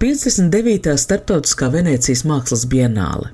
59. 0.00 0.96
Startautiskā 1.00 1.68
Venecijas 1.72 2.24
mākslas 2.28 2.64
bienāle. 2.70 3.30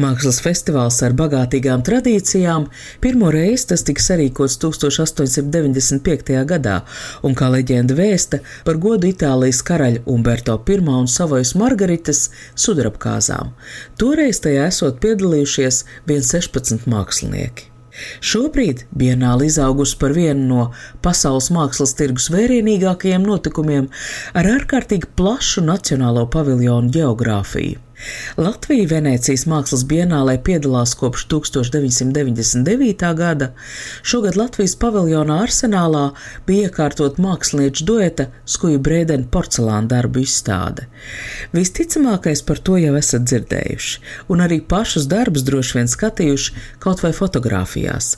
Mākslas 0.00 0.40
festivāls 0.44 1.00
ar 1.06 1.14
bagātīgām 1.16 1.82
tradīcijām 1.86 2.66
pirmo 3.04 3.30
reizi 3.34 3.70
tas 3.72 3.84
tika 3.88 4.04
sarīkots 4.04 4.58
1895. 4.62 6.38
gadā, 6.50 6.78
un 7.24 7.36
kā 7.38 7.50
leģenda 7.52 7.96
vēsta 7.98 8.42
par 8.68 8.80
godu 8.80 9.10
Itālijas 9.10 9.64
karaļa 9.66 10.04
Umberto 10.14 10.60
I 10.68 10.80
un 10.84 11.08
Savojas 11.08 11.54
Margaritas 11.58 12.28
sudrabkāzām. 12.54 13.54
Toreiz 13.98 14.40
tajā 14.44 14.68
esot 14.72 15.00
piedalījušies 15.04 15.84
vien 16.08 16.22
16 16.22 16.90
mākslinieki. 16.90 17.73
Šobrīd 18.24 18.84
Bienāla 18.98 19.46
izaugusi 19.46 19.98
par 20.00 20.14
vienu 20.16 20.46
no 20.48 20.64
pasaules 21.04 21.50
mākslas 21.54 21.94
tirgus 21.98 22.30
vērienīgākajiem 22.34 23.26
notikumiem 23.28 23.88
ar 24.34 24.50
ārkārtīgi 24.56 25.12
plašu 25.18 25.64
nacionālo 25.68 26.26
paviljonu 26.30 26.90
geogrāfiju. 26.94 27.80
Latvija 28.36 28.88
Venecijas 28.90 29.44
mākslas 29.46 29.84
bienālē 29.88 30.36
piedalās 30.44 30.94
kopš 30.98 31.26
1999. 31.30 33.04
gada. 33.18 33.50
Šogad 34.02 34.36
Latvijas 34.36 34.74
paviljonā 34.80 35.38
arsenālā 35.44 36.04
bija 36.46 36.68
iekārtot 36.68 37.20
mākslinieču 37.22 37.86
dueta 37.88 38.26
skuju 38.44 38.80
brēdenu 38.84 39.28
porcelāna 39.32 39.88
darbu 39.92 40.24
izstāde. 40.24 40.88
Visticamākais 41.54 42.42
par 42.46 42.60
to 42.64 42.76
jau 42.80 42.94
esat 42.98 43.26
dzirdējuši, 43.28 44.00
un 44.32 44.44
arī 44.44 44.60
pašus 44.74 45.08
darbus 45.10 45.44
droši 45.46 45.78
vien 45.78 45.90
skatījuši 45.90 46.64
kaut 46.82 47.04
vai 47.04 47.12
fotografijās. 47.16 48.16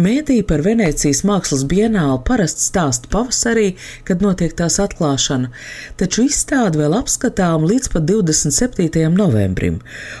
Mēdī 0.00 0.40
par 0.46 0.62
Venecijas 0.66 1.24
mākslas 1.28 1.66
bienāli 1.68 2.22
parasti 2.26 2.66
stāst 2.70 3.10
pavasarī, 3.12 3.74
kad 4.08 4.24
notiek 4.24 4.54
tās 4.58 4.78
atklāšana, 4.82 5.52
taču 6.00 6.26
izstāde 6.28 6.80
vēl 6.80 6.96
apskatām 6.98 7.66
līdz 7.68 7.92
pat 7.94 8.08
27. 8.08 9.04
novembrim, 9.08 9.27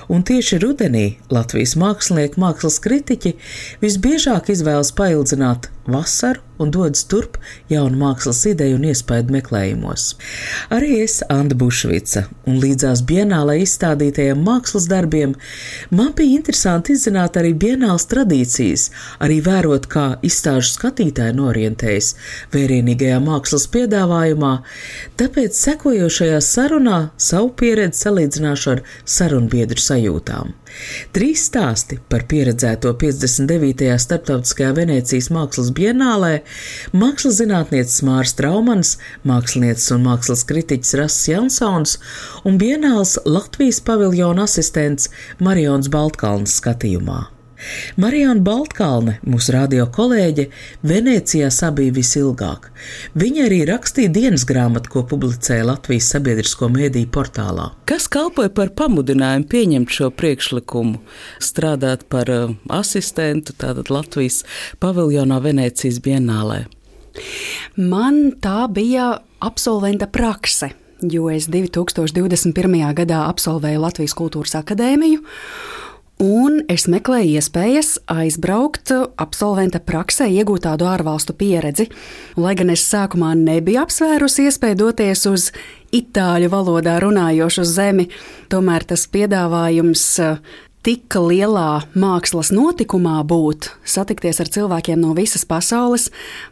un 0.08 0.22
tieši 0.26 0.60
rudenī 0.62 1.06
Latvijas 1.32 1.74
mākslinieki, 1.80 2.40
mākslas 2.40 2.78
kritiķi 2.84 3.34
visbiežāk 3.82 4.52
izvēlas 4.54 4.92
paildzināt 4.96 5.70
vasaru 5.88 6.44
un 6.58 6.70
dodas 6.74 7.04
turp 7.06 7.36
jaunu 7.70 7.98
mākslas 8.00 8.42
ideju 8.50 8.78
un 8.78 8.86
iespēju 8.90 9.30
meklējumos. 9.34 10.06
Arī 10.74 11.00
es, 11.04 11.20
Anna 11.30 11.56
Bušvica, 11.58 12.24
un 12.50 12.58
līdzās 12.62 13.04
bienālē 13.08 13.60
izstādītajiem 13.62 14.42
mākslas 14.44 14.88
darbiem, 14.90 15.36
man 15.94 16.12
bija 16.18 16.38
interesanti 16.38 16.96
izzināt 16.98 17.38
arī 17.38 17.54
bienāls 17.66 18.08
tradīcijas, 18.10 18.88
arī 19.24 19.38
vērot, 19.46 19.86
kā 19.92 20.06
izstāžu 20.26 20.74
skatītāji 20.74 21.36
norientējas 21.38 22.14
vērienīgajā 22.54 23.22
mākslas 23.22 23.68
piedāvājumā, 23.74 24.54
tāpēc 25.20 25.62
sekojošajā 25.62 26.42
sarunā 26.44 27.00
savu 27.16 27.52
pieredzi 27.58 28.08
salīdzināšu 28.08 28.74
ar 28.74 28.86
sarunbiedru 29.18 29.82
sajūtām. 29.82 30.56
Trīs 31.16 31.46
stāsti 31.48 31.98
par 32.12 32.26
pieredzēto 32.28 32.92
59. 33.00 33.88
starptautiskajā 34.04 34.74
Venecijas 34.76 35.30
mākslas 35.34 35.72
bienālē- 35.78 36.34
mākslas 37.02 37.40
zinātniecis 37.40 38.02
Mārs 38.06 38.34
Traumans, 38.38 38.96
māksliniecis 39.24 39.94
un 39.94 40.04
mākslas 40.10 40.44
kritiķis 40.50 40.94
Rass 40.98 41.30
Jansons 41.30 41.96
un 42.44 42.58
bienāls 42.58 43.16
Latvijas 43.24 43.80
paviljona 43.80 44.46
asistents 44.50 45.08
Marions 45.38 45.88
Baltkalns 45.88 46.60
skatījumā. 46.60 47.37
Marijāna 47.98 48.42
Baltkalne, 48.44 49.16
mūsu 49.26 49.52
radio 49.54 49.88
kolēģe, 49.90 50.46
Venecijā 50.86 51.48
sabija 51.54 51.94
visilgāk. 51.96 52.68
Viņa 53.18 53.46
arī 53.48 53.60
rakstīja 53.66 54.12
dienas 54.14 54.44
grāmatu, 54.48 54.92
ko 54.92 55.02
publicēja 55.10 55.66
Latvijas 55.66 56.10
sabiedrisko 56.14 56.70
mēdīju 56.74 57.10
portālā. 57.14 57.70
Kas 57.90 58.06
kalpoja 58.12 58.52
par 58.54 58.70
pamudinājumu 58.78 59.48
pieņemt 59.50 59.94
šo 59.94 60.10
priekšlikumu, 60.14 61.00
strādāt 61.42 62.06
par 62.12 62.30
uh, 62.30 62.54
asistentu 62.78 63.56
tātad 63.58 63.90
Latvijas 63.90 64.44
paviljonā 64.82 65.40
Venecijas 65.42 65.98
bienālē? 66.04 66.66
Man 67.74 68.38
tā 68.38 68.68
bija 68.70 69.16
absolventa 69.42 70.06
prakse, 70.06 70.70
jo 71.02 71.26
es 71.34 71.50
2021. 71.50 72.78
gadā 73.02 73.24
absolvēju 73.26 73.82
Latvijas 73.82 74.14
Kultūras 74.18 74.54
Akadēmiju. 74.62 75.24
Un 76.18 76.64
es 76.66 76.88
meklēju 76.90 77.38
iespējas 77.38 77.92
aizbraukt, 78.10 78.90
absolventa 79.22 79.78
praksē, 79.78 80.26
iegūt 80.34 80.64
tādu 80.66 80.88
ārvalstu 80.90 81.36
pieredzi. 81.38 81.86
Lai 82.34 82.56
gan 82.58 82.72
es 82.74 82.82
sākumā 82.90 83.36
nebiju 83.38 83.84
apsvērusi 83.84 84.48
iespēju 84.48 84.80
doties 84.80 85.22
uz 85.30 85.44
itāļu 85.94 86.50
valodā 86.50 86.96
runājošu 87.04 87.62
zemi, 87.70 88.08
tomēr 88.50 88.88
tas 88.90 89.06
piedāvājums 89.14 90.08
tik 90.88 91.18
lielā 91.20 91.82
mākslas 92.00 92.48
notikumā 92.48 93.18
būt, 93.28 93.66
satikties 93.84 94.38
ar 94.40 94.48
cilvēkiem 94.48 95.02
no 95.02 95.10
visas 95.12 95.42
pasaules, 95.44 96.06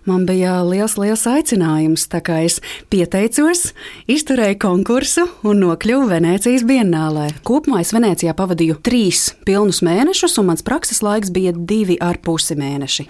man 0.04 0.26
bija 0.28 0.58
liels, 0.66 0.98
liels 1.00 1.22
aicinājums. 1.30 2.04
Tā 2.12 2.20
kā 2.26 2.42
es 2.44 2.58
pieteicos, 2.92 3.70
izturēju 4.12 4.58
konkursu 4.60 5.24
un 5.40 5.62
nokļuvu 5.64 6.10
Venecijas 6.10 6.66
bienālē. 6.68 7.30
Kopumā 7.48 7.80
es 7.80 7.94
Venecijā 7.96 8.36
pavadīju 8.36 8.76
trīs 8.84 9.30
pilnus 9.48 9.80
mēnešus, 9.86 10.36
un 10.42 10.50
mans 10.50 10.66
prakses 10.66 11.00
laiks 11.06 11.32
bija 11.32 11.56
divi 11.56 11.96
ar 11.96 12.20
pusi 12.20 12.60
mēneši. 12.60 13.08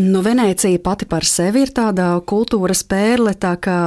Nu, 0.00 0.24
Venecija 0.24 0.80
pati 0.80 1.04
par 1.12 1.28
sevi 1.28 1.66
ir 1.66 1.76
tāda 1.76 2.14
kultūras 2.24 2.86
pērle, 2.88 3.36
tā 3.36 3.52
kā 3.60 3.80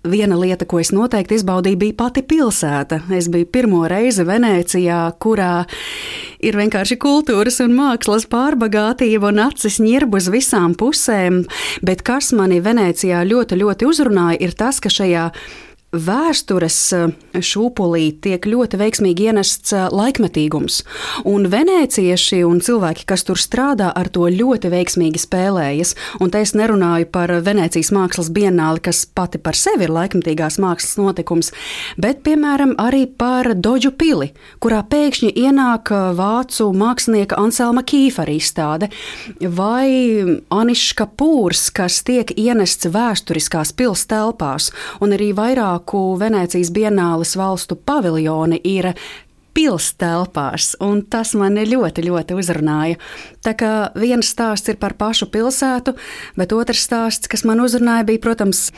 Viena 0.00 0.38
lieta, 0.40 0.64
ko 0.64 0.78
es 0.80 0.94
noteikti 0.96 1.36
izbaudīju, 1.36 1.76
bija 1.76 1.94
pati 1.98 2.22
pilsēta. 2.24 3.02
Es 3.12 3.26
biju 3.28 3.44
pirmo 3.52 3.82
reizi 3.84 4.24
Venecijā, 4.24 5.02
kurā 5.20 5.66
ir 6.40 6.56
vienkārši 6.56 6.96
kultūras 6.96 7.60
un 7.60 7.74
mākslas 7.76 8.24
pārbagātība 8.32 9.28
un 9.28 9.42
acis 9.44 9.76
ņirbu 9.84 10.16
uz 10.16 10.30
visām 10.32 10.72
pusēm. 10.72 11.42
Bet 11.84 12.00
kas 12.00 12.32
mani 12.32 12.62
Venecijā 12.64 13.20
ļoti, 13.28 13.60
ļoti 13.60 13.90
uzrunāja, 13.90 14.40
ir 14.40 14.56
tas, 14.56 14.80
ka 14.80 14.88
šajā 14.88 15.26
vēstures 15.90 16.78
eh, 16.94 17.10
šūpulī 17.34 18.04
tiek 18.22 18.44
ļoti 18.46 18.78
veiksmīgi 18.78 19.26
ienests 19.30 19.74
eh, 19.74 19.88
laikmetīgums. 19.90 20.80
Un 21.26 21.48
venecieši 21.50 22.44
un 22.46 22.60
cilvēki, 22.62 23.06
kas 23.10 23.26
tur 23.26 23.40
strādā, 23.40 23.90
ar 23.90 24.10
to 24.12 24.28
ļoti 24.30 24.70
veiksmīgi 24.70 25.20
spēlējas. 25.20 25.96
Un 26.22 26.30
te 26.30 26.42
es 26.44 26.54
nerunāju 26.54 27.10
par 27.10 27.32
Venecijas 27.42 27.90
mākslas 27.94 28.30
bienāli, 28.34 28.82
kas 28.86 29.02
pati 29.06 29.40
par 29.42 29.58
sevi 29.58 29.88
ir 29.88 29.94
laikmetīgās 29.94 30.60
mākslas 30.62 30.94
notikums, 31.00 31.50
bet 31.98 32.22
piemēram 32.26 32.76
arī 32.78 33.06
par 33.10 33.50
Doģu 33.58 33.92
pili, 33.98 34.30
kurā 34.62 34.84
pēkšņi 34.86 35.32
ienāk 35.42 35.90
eh, 35.90 36.06
vācu 36.18 36.70
mākslinieka 36.70 37.40
Anselma 37.40 37.82
Kīfera 37.82 38.36
izstāde, 38.36 38.92
vai 39.42 39.90
Aniška 40.54 41.08
Pūrs, 41.18 41.66
kas 41.74 41.98
tiek 42.06 42.30
ienests 42.38 42.86
vēsturiskās 42.94 43.74
pils 43.74 44.06
telpās, 44.10 44.70
un 45.02 45.18
arī 45.18 45.32
vairāk 45.34 45.79
vairāku 45.80 46.18
Venecijas 46.18 46.70
bienāles 46.70 47.36
valstu 47.36 47.76
paviljoni 47.76 48.60
ir 48.64 48.94
pilstelpās, 49.54 50.76
un 50.80 51.02
tas 51.10 51.34
mani 51.34 51.64
ļoti, 51.66 52.04
ļoti 52.06 52.34
uzrunāja. 52.38 52.98
Tā 53.42 53.54
kā 53.54 53.90
viens 53.96 54.28
stāsts 54.30 54.68
ir 54.68 54.76
par 54.78 54.94
pašu 54.94 55.26
pilsētu, 55.26 55.96
bet 56.36 56.52
otrs 56.52 56.86
stāsts, 56.86 57.28
kas 57.28 57.44
man 57.44 57.60
uzrunāja, 57.60 58.06
bija, 58.06 58.20
protams, 58.20 58.70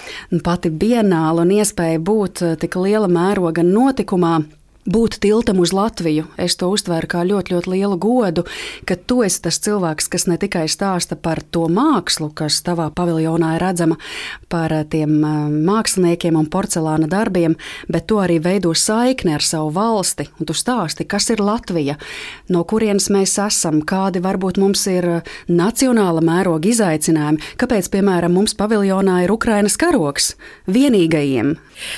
pati 0.43 0.70
bienāla 0.70 1.43
un 1.43 1.50
iespēja 1.50 2.00
būt 2.00 2.43
tik 2.60 2.76
liela 2.76 3.08
mēroga 3.08 3.62
notikumā 3.62 4.40
būt 4.88 5.20
tiltam 5.23 5.61
uz 5.62 5.73
Latviju. 5.73 6.26
Es 6.40 6.56
to 6.58 6.69
uztvēru 6.73 7.08
kā 7.11 7.23
ļoti, 7.26 7.55
ļoti 7.55 7.70
lielu 7.70 7.99
godu, 8.00 8.44
ka 8.88 8.96
tu 8.96 9.20
esi 9.23 9.43
tas 9.44 9.61
cilvēks, 9.62 10.08
kas 10.11 10.26
ne 10.26 10.38
tikai 10.40 10.64
stāsta 10.70 11.17
par 11.17 11.43
to 11.55 11.69
mākslu, 11.70 12.32
kas 12.34 12.61
tavā 12.67 12.88
paviljonā 12.94 13.55
ir 13.56 13.62
redzama, 13.62 13.99
par 14.52 14.75
eh, 14.75 14.84
tiem 14.88 15.14
eh, 15.23 15.38
māksliniekiem 15.70 16.38
un 16.38 16.49
porcelāna 16.50 17.08
darbiem, 17.11 17.55
bet 17.88 18.08
tu 18.11 18.19
arī 18.23 18.40
veido 18.43 18.75
saikni 18.75 19.37
ar 19.37 19.46
savu 19.46 19.70
valsti, 19.76 20.29
tu 20.43 20.56
stāsti, 20.56 21.06
kas 21.06 21.31
ir 21.31 21.43
Latvija, 21.44 21.96
no 22.50 22.64
kurienes 22.69 23.08
mēs 23.14 23.37
esam, 23.43 23.82
kādi 23.87 24.23
varbūt 24.25 24.58
mums 24.62 24.84
ir 24.90 25.08
eh, 25.19 25.32
nacionāla 25.49 26.25
mēroga 26.25 26.73
izaicinājumi, 26.73 27.55
kāpēc, 27.61 27.90
piemēram, 27.94 28.34
mums 28.34 28.56
paviljonā 28.58 29.23
ir 29.25 29.34
Ukrainas 29.34 29.79
karoks 29.79 30.34
vienīgajiem. 30.67 31.55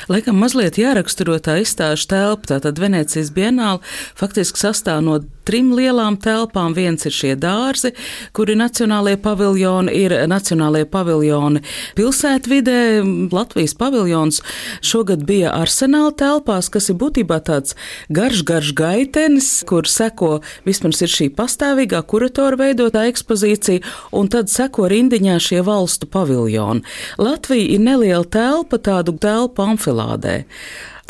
Laikam 0.09 0.39
mazliet 0.41 0.79
jāraksturo 0.81 1.37
tā 1.43 1.59
izstāžu 1.65 2.09
telpa, 2.13 2.55
tātad 2.55 2.74
šogad 2.75 2.79
Venecijas 2.79 3.31
bienāla 3.33 3.81
faktiski 4.17 4.59
sastāv 4.59 5.03
no 5.03 5.21
trim 5.45 5.75
lielām 5.75 6.17
telpām. 6.17 6.75
Viens 6.75 7.05
ir 7.07 7.13
šie 7.13 7.35
dārzi, 7.37 7.93
kuri 8.33 8.57
nacionālie 8.57 9.17
paviljoni 9.17 9.93
ir 9.93 10.27
nacionālie 10.27 10.85
paviljoni 10.87 11.63
pilsētvidē. 11.97 13.31
Latvijas 13.31 13.75
paviljons 13.75 14.41
šogad 14.83 15.25
bija 15.25 15.53
arsenāla 15.55 16.15
telpās, 16.17 16.71
kas 16.71 16.91
ir 16.91 16.97
būtībā 16.97 17.41
tāds 17.45 17.77
garš, 18.09 18.43
garš 18.45 18.73
gaitenis, 18.75 19.65
kur 19.69 19.87
seko 19.87 20.41
vispirms 20.65 21.03
ir 21.03 21.13
šī 21.13 21.31
pastāvīgā 21.37 22.03
kuratora 22.03 22.57
veidotā 22.57 23.07
ekspozīcija, 23.11 23.85
un 24.13 24.29
tad 24.29 24.49
seko 24.51 24.89
rindiņā 24.89 25.39
šie 25.39 25.63
valstu 25.63 26.09
paviljoni. 26.09 26.83
Latvija 27.19 27.77
ir 27.77 27.85
neliela 27.85 28.25
telpa, 28.25 28.81
tādu 28.81 29.19
telpu 29.21 29.63
amfilādē. 29.63 30.45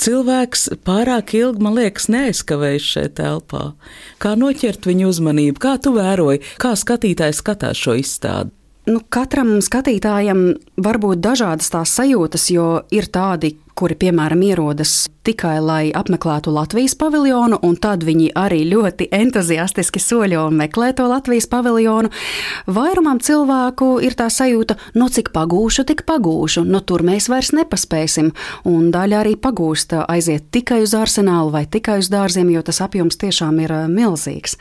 Cilvēks 0.00 0.68
pārāk 0.86 1.36
ilgi, 1.38 1.62
man 1.62 1.76
liekas, 1.78 2.08
neaizkavējas 2.10 2.90
šajā 2.94 3.12
telpā. 3.20 3.64
Kā 4.22 4.34
noķert 4.38 4.88
viņu 4.90 5.08
uzmanību, 5.12 5.60
kā 5.62 5.76
tu 5.82 5.94
vēroji, 5.94 6.42
kā 6.60 6.74
skatītājs 6.78 7.42
skatās 7.42 7.78
šo 7.78 7.94
izstādi? 8.00 8.50
Nu, 8.84 9.00
katram 9.08 9.56
skatītājam 9.64 10.42
var 10.84 10.98
būt 11.00 11.22
dažādas 11.24 11.70
tās 11.72 11.94
sajūtas, 11.96 12.50
jo 12.52 12.66
ir 12.92 13.08
tādi, 13.08 13.54
kuri, 13.74 13.96
piemēram, 13.98 14.42
ierodas 14.46 15.04
tikai 15.24 15.56
lai 15.64 15.88
apmeklētu 15.96 16.52
Latvijas 16.52 16.94
paviljonu, 17.00 17.58
un 17.64 17.76
tad 17.80 18.04
viņi 18.04 18.30
arī 18.36 18.60
ļoti 18.68 19.08
entuziastiski 19.14 20.00
soļo 20.02 20.42
un 20.50 20.58
meklē 20.58 20.92
to 20.98 21.06
Latvijas 21.08 21.48
paviljonu. 21.50 22.10
Vairumam 22.66 23.20
cilvēku 23.24 23.96
ir 24.04 24.16
tā 24.18 24.28
sajūta, 24.32 24.76
nu 25.00 25.08
cik 25.08 25.32
pagūšu, 25.34 25.86
tik 25.88 26.04
pagūšu, 26.08 26.66
nu 26.68 26.82
tur 26.84 27.04
mēs 27.06 27.30
vairs 27.32 27.54
nepaspēsim, 27.56 28.32
un 28.68 28.90
daļa 28.94 29.22
arī 29.22 29.34
pagūst 29.40 29.96
aiziet 30.04 30.50
tikai 30.54 30.82
uz 30.84 30.92
arsenālu 30.98 31.54
vai 31.54 31.64
tikai 31.64 31.98
uz 32.02 32.10
dārziem, 32.12 32.52
jo 32.52 32.64
tas 32.66 32.82
apjoms 32.84 33.18
tiešām 33.20 33.62
ir 33.64 33.74
milzīgs. 33.88 34.58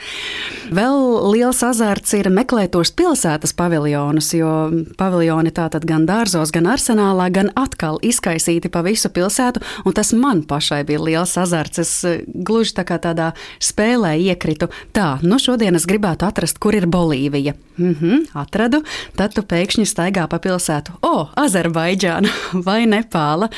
Vēl 0.74 1.30
liels 1.34 1.60
azarts 1.66 2.16
ir 2.16 2.32
meklēt 2.32 2.72
tos 2.74 2.94
pilsētas 2.96 3.52
paviljonus, 3.60 4.32
jo 4.40 4.54
paviljoni 4.98 5.52
tātad 5.52 5.84
gan 5.86 6.08
dārzos, 6.08 6.56
gan 6.56 6.72
arsenālā, 6.72 7.28
gan 7.36 7.52
atkal 7.60 8.00
izkaisīti 8.02 8.72
pa 8.72 8.82
visu 8.86 9.03
visu 9.04 9.12
pilsētu, 9.14 9.62
un 9.86 9.94
tas 9.94 10.14
man 10.14 10.44
pašai 10.44 10.84
bija 10.88 11.02
liels 11.02 11.38
azarts. 11.38 11.80
Es 11.80 12.04
eh, 12.04 12.24
gluži 12.28 12.76
tā 12.78 12.86
kā 12.88 13.00
tādā 13.00 13.34
spēlē 13.60 14.16
iekritu. 14.20 14.70
Tā, 14.94 15.20
nu 15.24 15.40
šodien 15.40 15.76
es 15.76 15.86
gribētu 15.86 16.26
atrast, 16.26 16.60
kur 16.60 16.76
ir 16.76 16.88
Bolīvija. 16.88 17.56
Mhm, 17.74 18.30
atradu, 18.38 18.84
tad 19.18 19.34
tu 19.34 19.42
pēkšņi 19.42 19.88
staigā 19.90 20.28
pa 20.30 20.38
pilsētu. 20.38 21.00
O, 21.02 21.26
Azerbaidžāna 21.42 22.30
vai 22.68 22.86
Nepāla. 22.86 23.50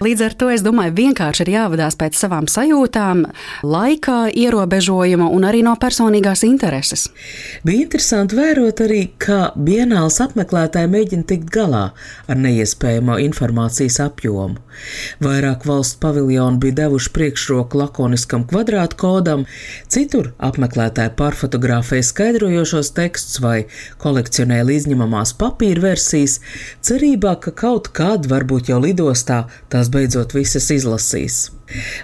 Līdz 0.00 0.24
ar 0.24 0.36
to 0.40 0.48
es 0.50 0.64
domāju, 0.64 0.94
vienkārši 0.96 1.44
ir 1.44 1.52
jāvadās 1.58 1.98
pēc 2.00 2.16
savām 2.16 2.48
sajūtām, 2.48 3.26
laika 3.62 4.30
ierobežojuma 4.32 5.28
un 5.28 5.44
arī 5.44 5.60
no 5.66 5.76
personīgās 5.76 6.44
intereses. 6.48 7.10
Bija 7.66 7.84
interesanti 7.84 8.38
vērot 8.38 8.80
arī, 8.86 9.02
kā 9.20 9.52
Bienāls 9.60 10.22
apmeklētāji 10.24 10.88
mēģina 10.96 11.28
tikt 11.28 11.52
galā 11.52 11.90
ar 12.30 12.40
neiespējamo 12.40 13.20
informācijas 13.28 14.00
apjomu. 14.08 14.56
Vairāk 15.24 15.66
valstu 15.68 16.00
paviljoni 16.02 16.60
bija 16.62 16.78
devuši 16.82 17.12
priekšroku 17.16 17.80
lakoniskam 17.80 18.46
kvadrātkodam, 18.50 19.46
citur 19.90 20.32
apmeklētāji 20.50 21.14
pārfotografēja 21.20 22.08
skaidrojošos 22.10 22.92
tekstus 22.96 23.40
vai 23.44 23.56
kolekcionēja 24.02 24.68
izņemamās 24.80 25.36
papīra 25.40 25.90
versijas, 25.90 26.40
cerībā, 26.86 27.36
ka 27.44 27.54
kaut 27.64 27.92
kad, 27.96 28.28
varbūt 28.30 28.72
jau 28.72 28.80
lidostā, 28.82 29.44
tās 29.72 29.92
beidzot 29.92 30.36
visas 30.36 30.70
izlasīs. 30.74 31.48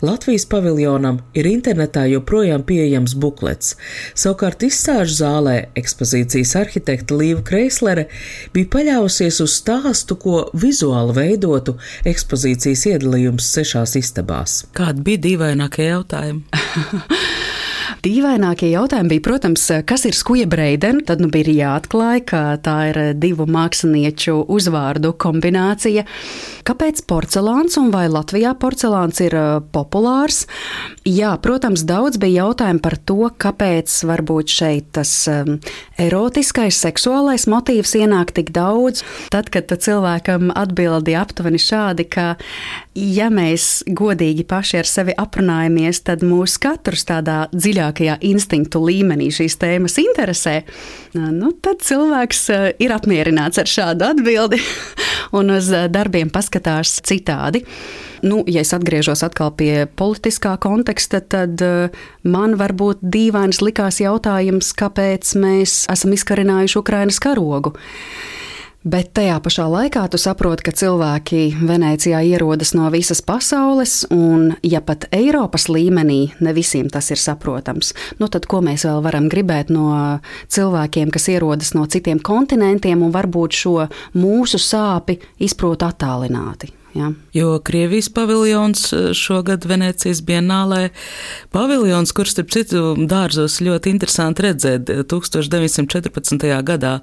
Latvijas 0.05 0.47
paviljonam 0.51 1.21
ir 1.37 1.49
internetā 1.51 2.07
joprojām 2.11 2.65
pieejams 2.67 3.17
buklets. 3.21 3.75
Savukārt 4.19 4.65
izstāžu 4.67 5.19
zālē 5.21 5.57
ekspozīcijas 5.79 6.55
arhitekta 6.61 7.19
Līva 7.19 7.45
Kreislere 7.47 8.09
bija 8.55 8.71
paļausies 8.77 9.41
uz 9.45 9.59
stāstu, 9.61 10.19
ko 10.21 10.47
vizuāli 10.57 11.17
veidotu 11.17 11.77
ekspozīcijas 12.07 12.87
iedalījums 12.93 13.53
sešās 13.59 13.97
istabās. 14.01 14.63
Kādi 14.77 15.07
bija 15.11 15.25
dīvainākie 15.29 15.91
jautājumi? 15.91 16.45
Dīvainākie 18.07 18.69
jautājumi 18.71 19.17
bija, 19.17 19.23
protams, 19.25 19.65
kas 19.89 20.05
ir 20.07 20.15
skuja 20.15 20.47
breidena. 20.47 21.01
Tad 21.09 21.19
nu 21.19 21.27
bija 21.33 21.51
jāatklāj, 21.51 22.21
ka 22.29 22.43
tā 22.63 22.75
ir 22.93 22.99
divu 23.19 23.49
mākslinieču 23.51 24.45
uzvārdu 24.53 25.11
kombinācija. 25.19 26.05
Kāpēc 26.67 27.03
porcelāns 27.11 27.75
un 27.81 27.91
vai 27.91 28.05
Latvijā 28.13 28.53
porcelāns 28.63 29.19
ir 29.27 29.35
uh, 29.35 29.59
populārs? 29.75 30.45
Jā, 31.03 31.33
protams, 31.43 31.83
daudz 31.89 32.21
bija 32.23 32.45
jautājumu 32.45 32.85
par 32.85 32.95
to, 33.11 33.19
kāpēc 33.43 33.99
varbūt 34.07 34.55
šeit 34.55 34.93
tas 34.95 35.17
um, 35.33 35.57
erotiskais, 35.99 36.79
seksuālais 36.87 37.49
motīvs 37.51 37.97
ienāk 38.05 38.37
tik 38.39 38.55
daudz. 38.55 39.03
Tad, 39.35 39.51
kad 39.51 39.75
cilvēkam 39.75 40.53
atbildīja 40.55 41.27
aptuveni 41.27 41.59
šādi, 41.59 42.07
ka, 42.07 42.37
ja 42.97 43.31
mēs 43.33 43.85
godīgi 43.87 44.47
paši 44.49 44.81
ar 44.81 44.91
sevi 44.91 45.15
aprunājamies, 45.17 46.03
tad 46.07 46.25
mūs 46.27 46.57
katrs 46.63 47.07
tādā 47.09 47.45
dziļāk 47.53 47.77
dziļākajā 47.77 48.17
instinktu 48.27 48.81
līmenī 48.85 49.31
šīs 49.31 49.57
tēmas 49.61 49.99
interesē, 50.01 50.63
nu, 51.15 51.53
tad 51.61 51.83
cilvēks 51.83 52.43
eh, 52.51 52.67
ir 52.79 52.93
apmierināts 52.93 53.59
ar 53.59 53.67
šādu 53.67 54.07
atbildi 54.11 54.61
un 55.39 55.51
uz 55.51 55.71
eh, 55.73 55.89
darbiem 55.89 56.31
paskatās 56.31 57.01
citādi. 57.07 57.65
Nu, 58.25 58.41
ja 58.49 58.63
es 58.65 58.73
atgriežos 58.73 59.23
atkal 59.23 59.53
pie 59.55 59.87
politiskā 59.87 60.57
konteksta, 60.59 61.21
tad 61.21 61.61
eh, 61.63 61.91
man 62.25 62.57
varbūt 62.57 63.03
dīvains 63.03 63.61
likās 63.63 64.01
jautājums, 64.01 64.73
kāpēc 64.77 65.37
mēs 65.37 65.85
esam 65.93 66.17
izkarinājuši 66.17 66.81
Ukrainas 66.81 67.21
karogu. 67.21 67.77
Bet 68.87 69.09
tajā 69.19 69.41
pašā 69.43 69.65
laikā 69.67 70.05
tu 70.13 70.19
saproti, 70.23 70.63
ka 70.69 70.71
cilvēki 70.79 71.57
Venecijā 71.59 72.21
ierodas 72.23 72.71
no 72.79 72.87
visas 72.95 73.19
pasaules, 73.19 74.05
un 74.15 74.53
ja 74.63 74.79
pat 74.79 75.09
Eiropas 75.11 75.67
līmenī 75.67 76.21
ne 76.39 76.53
visiem 76.55 76.87
tas 76.95 77.11
ir 77.11 77.19
saprotams, 77.19 77.91
nu 78.23 78.31
tad 78.31 78.47
ko 78.47 78.63
mēs 78.63 78.87
vēl 78.87 79.03
varam 79.03 79.27
gribēt 79.33 79.75
no 79.75 79.91
cilvēkiem, 80.47 81.11
kas 81.11 81.27
ierodas 81.35 81.75
no 81.75 81.89
citiem 81.91 82.23
kontinentiem 82.23 83.03
un 83.03 83.11
varbūt 83.11 83.59
šo 83.59 83.77
mūsu 84.15 84.63
sāpi 84.63 85.19
izprot 85.43 85.83
attālināti? 85.83 86.71
Ja. 86.97 87.13
Jo 87.33 87.59
Krievijas 87.65 88.09
paviljons 88.09 88.93
eh, 88.93 89.11
šogad 89.15 89.65
Venecijas 89.69 90.23
bienālē, 90.25 90.89
paviljons, 91.53 92.13
kurš, 92.17 92.33
starp 92.33 92.53
citu, 92.55 92.83
dārzos 92.97 93.59
ļoti 93.61 93.93
interesanti 93.93 94.47
redzēt, 94.47 94.89
1914. 95.11 96.47
gadā 96.65 96.95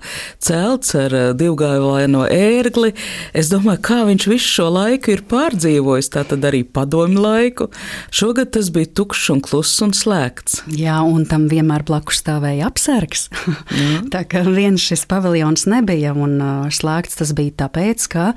celts 0.42 0.96
ar 0.98 1.14
eh, 1.14 1.28
divgājuvaino 1.38 2.24
ērgli. 2.26 2.94
Es 3.38 3.52
domāju, 3.54 3.84
kā 3.86 4.00
viņš 4.08 4.26
visu 4.32 4.50
šo 4.56 4.70
laiku 4.74 5.14
ir 5.14 5.22
pārdzīvojis, 5.30 6.10
tā 6.16 6.26
tad 6.32 6.48
arī 6.50 6.64
padomju 6.66 7.22
laiku. 7.22 7.70
Šogad 8.10 8.56
tas 8.58 8.72
bija 8.74 8.90
tukšs 8.98 9.30
un 9.36 9.46
kluss 9.46 9.78
un 9.86 9.94
slēgts. 9.94 10.64
Jā, 10.74 10.98
un 11.06 11.28
tam 11.30 11.46
vienmēr 11.52 11.86
blakus 11.86 12.24
stāvēja 12.24 12.72
apsargs. 12.72 13.28
tā 14.16 14.24
kā 14.26 14.42
viens 14.48 14.82
šis 14.82 15.06
paviljons 15.12 15.68
nebija 15.70 16.18
un 16.18 16.40
slēgts, 16.74 17.22
tas 17.22 17.38
bija 17.38 17.60
tāpēc, 17.66 18.10
ka 18.10 18.28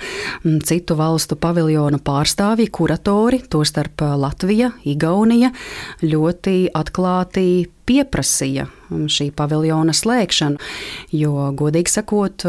citu 0.68 1.00
valstu 1.00 1.40
paviljona 1.46 2.00
pārstāvji, 2.02 2.66
kuratori, 2.74 3.40
tostarp 3.50 4.02
Latvija, 4.18 4.72
Igaunija, 4.88 5.52
ļoti 6.02 6.56
atklāti 6.74 7.46
pieprasīja 7.86 8.66
šī 8.90 9.30
paviljona 9.36 9.94
slēgšanu, 9.94 10.58
jo, 11.14 11.50
godīgi 11.58 11.92
sakot, 11.92 12.46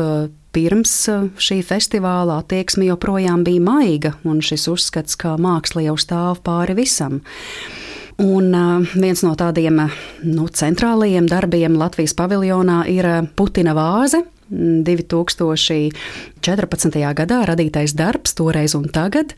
pirms 0.55 0.93
šī 1.37 1.59
festivāla 1.65 2.39
attieksme 2.41 2.87
joprojām 2.89 3.43
bija 3.45 3.61
maiga, 3.61 4.15
un 4.25 4.41
šis 4.41 4.65
uzskats, 4.71 5.17
ka 5.19 5.35
māksla 5.41 5.85
jau 5.89 5.97
stāv 6.01 6.41
pāri 6.45 6.77
visam. 6.77 7.21
Un 8.17 8.49
viens 8.97 9.21
no 9.21 9.35
tādiem 9.37 9.83
nu, 10.25 10.47
centrālajiem 10.49 11.27
darbiem 11.29 11.77
Latvijas 11.77 12.17
paviljonā 12.17 12.79
ir 12.89 13.05
Putina 13.37 13.77
vāze, 13.77 14.23
2014. 14.49 15.93
gadā 17.19 17.45
radītais 17.47 17.93
darbs, 17.97 18.33
toreiz 18.37 18.75
un 18.77 18.87
tagad, 18.93 19.33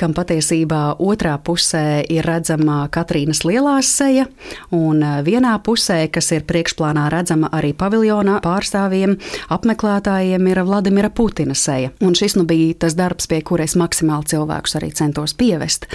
kam 0.00 0.14
patiesībā 0.16 0.96
otrā 1.02 1.38
pusē 1.44 2.04
ir 2.08 2.24
redzama 2.24 2.88
Katrīnas 2.92 3.44
lielā 3.44 3.82
seja, 3.84 4.26
un 4.72 5.04
vienā 5.26 5.58
pusē, 5.64 6.08
kas 6.08 6.32
ir 6.32 6.42
priekšplānā 6.48 7.10
redzama 7.12 7.48
arī 7.52 7.74
paviljona 7.76 8.40
pārstāvjiem, 8.44 9.18
apmeklētājiem, 9.52 10.48
ir 10.48 10.62
Vladimira 10.64 11.10
Putina 11.12 11.54
seja. 11.58 11.90
Un 12.00 12.14
šis 12.16 12.36
nu 12.40 12.44
bija 12.48 12.74
tas 12.86 12.94
darbs, 12.96 13.26
pie 13.28 13.42
kura 13.44 13.64
es 13.68 13.76
maksimāli 13.76 14.24
cilvēkus 14.32 14.76
arī 14.80 14.88
centos 14.96 15.32
pievest. 15.36 15.86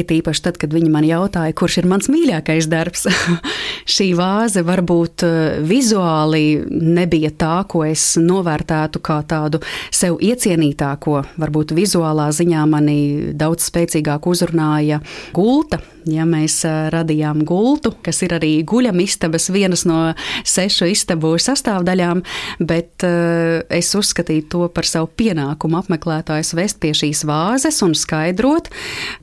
Ir 0.00 0.04
īpaši 0.16 0.42
tad, 0.48 0.56
kad 0.62 0.70
viņi 0.72 0.90
man 0.92 1.04
jautāja, 1.04 1.52
kurš 1.56 1.78
ir 1.82 1.86
mans 1.90 2.08
mīļākais 2.12 2.66
darbs. 2.72 3.06
Šī 3.96 4.08
vāze 4.18 4.62
varbūt 4.66 5.22
vizuāli 5.66 6.64
nebija 6.70 7.30
tā, 7.36 7.64
ko 7.68 7.84
es 7.86 8.05
novērtētu 8.20 9.02
kā 9.04 9.18
tādu 9.28 9.60
sev 9.94 10.20
iecienītāko, 10.22 11.18
varbūt 11.40 11.74
vizuālā 11.76 12.30
ziņā 12.36 12.62
mani 12.70 12.98
daudz 13.36 13.68
spēcīgāk 13.70 14.28
uzrunāja 14.30 15.02
gulta. 15.36 15.82
Ja 16.06 16.22
mēs 16.22 16.60
radījām 16.94 17.40
gultu, 17.42 17.90
kas 18.06 18.20
ir 18.22 18.36
arī 18.36 18.52
guļamistabas 18.62 19.48
vienas 19.50 19.82
no 19.90 20.12
sešu 20.46 20.86
istabu 20.92 21.32
sastāvdaļām, 21.42 22.22
bet 22.62 23.02
es 23.02 23.90
uzskatīju 23.98 24.46
to 24.52 24.68
par 24.70 24.86
savu 24.86 25.10
pienākumu 25.18 25.80
apmeklētājs 25.80 26.54
vest 26.54 26.78
pie 26.78 26.94
šīs 26.94 27.24
vāzes 27.26 27.82
un 27.82 27.98
skaidrot, 27.98 28.70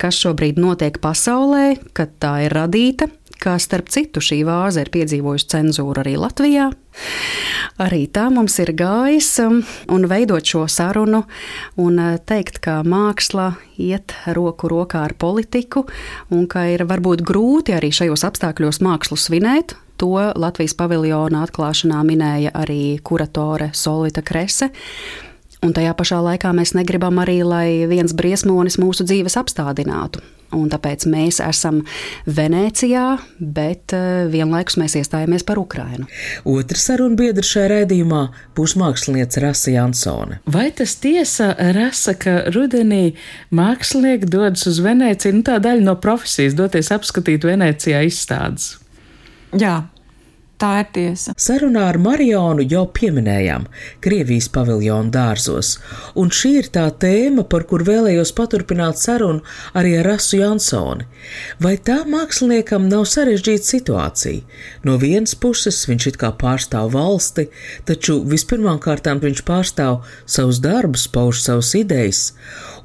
kas 0.01 0.19
šobrīd 0.25 0.59
notiek 0.59 0.99
pasaulē, 0.99 1.77
kad 1.95 2.17
tā 2.19 2.35
ir 2.49 2.59
radīta, 2.59 3.07
kā 3.41 3.55
starp 3.61 3.89
citu 3.93 4.21
šī 4.23 4.41
vāze 4.47 4.83
ir 4.83 4.91
piedzīvojusi 4.93 5.49
cenzūru 5.53 6.03
arī 6.03 6.15
Latvijā. 6.19 6.69
Arī 7.81 8.03
tā 8.13 8.27
mums 8.29 8.59
ir 8.61 8.73
gājis, 8.77 9.29
um, 9.41 9.61
un 9.89 10.07
veidot 10.09 10.45
šo 10.45 10.65
sarunu 10.69 11.23
un 11.81 11.97
uh, 11.99 12.17
teikt, 12.21 12.59
ka 12.63 12.81
māksla 12.85 13.53
iet 13.81 14.13
roku 14.37 14.69
rokā 14.69 15.01
ar 15.07 15.15
politiku, 15.17 15.87
un 16.29 16.45
ka 16.47 16.67
ir 16.69 16.85
varbūt 16.89 17.25
grūti 17.25 17.73
arī 17.73 17.89
šajos 17.95 18.27
apstākļos 18.29 18.83
mākslu 18.85 19.17
svinēt. 19.17 19.77
To 20.01 20.17
Latvijas 20.35 20.73
paviljona 20.77 21.43
atklāšanā 21.45 22.01
minēja 22.05 22.53
arī 22.57 22.97
kuratore 23.05 23.71
Solvita 23.77 24.23
Krese. 24.25 24.69
Un 25.63 25.71
tajā 25.71 25.93
pašā 25.95 26.19
laikā 26.19 26.51
mēs 26.55 26.73
negribam 26.75 27.21
arī, 27.23 27.39
lai 27.47 27.67
viens 27.87 28.11
briesmonis 28.13 28.79
mūsu 28.81 29.05
dzīves 29.07 29.37
apstādinātu. 29.39 30.19
Un 30.53 30.69
tāpēc 30.71 31.05
mēs 31.09 31.39
esam 31.43 31.81
Venecijā, 32.25 33.05
bet 33.39 33.95
eh, 33.95 34.25
vienlaikus 34.31 34.77
mēs 34.81 34.97
iestājāmies 34.99 35.45
par 35.47 35.61
Ukrajinu. 35.61 36.07
Otra 36.49 36.79
saruna 36.79 37.17
biedra 37.19 37.45
šajā 37.47 37.71
raidījumā 37.73 38.23
būs 38.57 38.75
mākslinieca 38.79 39.47
Rasa 39.47 39.73
Jansone. 39.75 40.39
Vai 40.45 40.69
tas 40.75 40.95
tiesa, 41.01 41.53
Rasa, 41.75 42.15
ka 42.19 42.37
rudenī 42.53 43.15
mākslinieki 43.53 44.29
dodas 44.29 44.67
uz 44.69 44.81
Venēciju, 44.83 45.39
nu 45.39 45.47
tā 45.47 45.59
daļa 45.63 45.85
no 45.85 45.97
profesijas, 46.01 46.57
doties 46.57 46.93
apskatīt 46.93 47.47
Venecijā 47.47 48.03
izstādes? 48.07 48.75
Jā, 49.53 49.83
Tā 50.61 50.69
ir 50.83 50.89
tiesa. 50.93 51.33
Sarunā 51.33 51.87
ar 51.89 51.97
Marionu 51.97 52.61
jau 52.69 52.83
pieminējām 52.93 53.65
Krievijas 54.05 54.45
paviljonu 54.53 55.09
dārzos, 55.11 55.79
un 56.19 56.29
šī 56.29 56.51
ir 56.59 56.67
tā 56.75 56.85
tēma, 57.01 57.43
par 57.49 57.65
kur 57.67 57.81
vēlējos 57.87 58.31
paturpināt 58.37 59.01
sarunu 59.01 59.41
arī 59.73 59.95
ar 59.99 60.11
Rasu 60.11 60.37
Jansoni. 60.37 61.07
Vai 61.63 61.73
tā 61.81 62.03
māksliniekam 62.05 62.85
nav 62.91 63.07
sarežģīta 63.09 63.65
situācija? 63.65 64.43
No 64.85 64.99
vienas 65.01 65.33
puses 65.33 65.81
viņš 65.89 66.07
it 66.11 66.19
kā 66.21 66.29
pārstāv 66.37 66.93
valsti, 66.93 67.47
taču 67.89 68.19
vispirmām 68.21 68.77
kārtām 68.83 69.23
viņš 69.25 69.43
pārstāv 69.49 70.03
savus 70.29 70.61
darbus, 70.63 71.07
pauž 71.09 71.41
savus 71.47 71.73
idejas, 71.79 72.21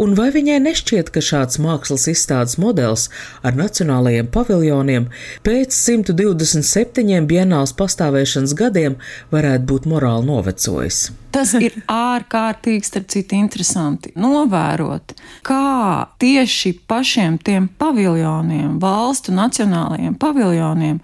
un 0.00 0.16
vai 0.18 0.30
viņai 0.34 0.58
nešķiet, 0.64 1.12
ka 1.12 1.20
šāds 1.22 1.60
mākslas 1.62 2.08
izstādes 2.10 2.56
modelis 2.58 3.10
ar 3.44 3.60
nacionālajiem 3.60 4.32
paviljoniem 4.32 5.10
pēc 5.46 5.76
127 5.76 7.28
bienāls 7.28 7.57
žurnāls 7.58 7.74
pastāvēšanas 7.74 8.54
gadiem 8.54 8.96
varētu 9.32 9.66
būt 9.66 9.86
morāli 9.86 10.26
novecojis. 10.26 11.10
Tas 11.32 11.54
ir 11.58 11.74
ārkārtīgi, 11.88 12.84
starp 12.86 13.08
citu, 13.10 13.36
interesanti 13.36 14.12
novērot, 14.16 15.14
kā 15.42 16.08
tieši 16.18 16.78
pašiem 16.86 17.38
tiem 17.38 17.68
paviljoniem, 17.78 18.78
valstu 18.78 19.32
nacionālajiem 19.32 20.14
paviljoniem, 20.14 21.00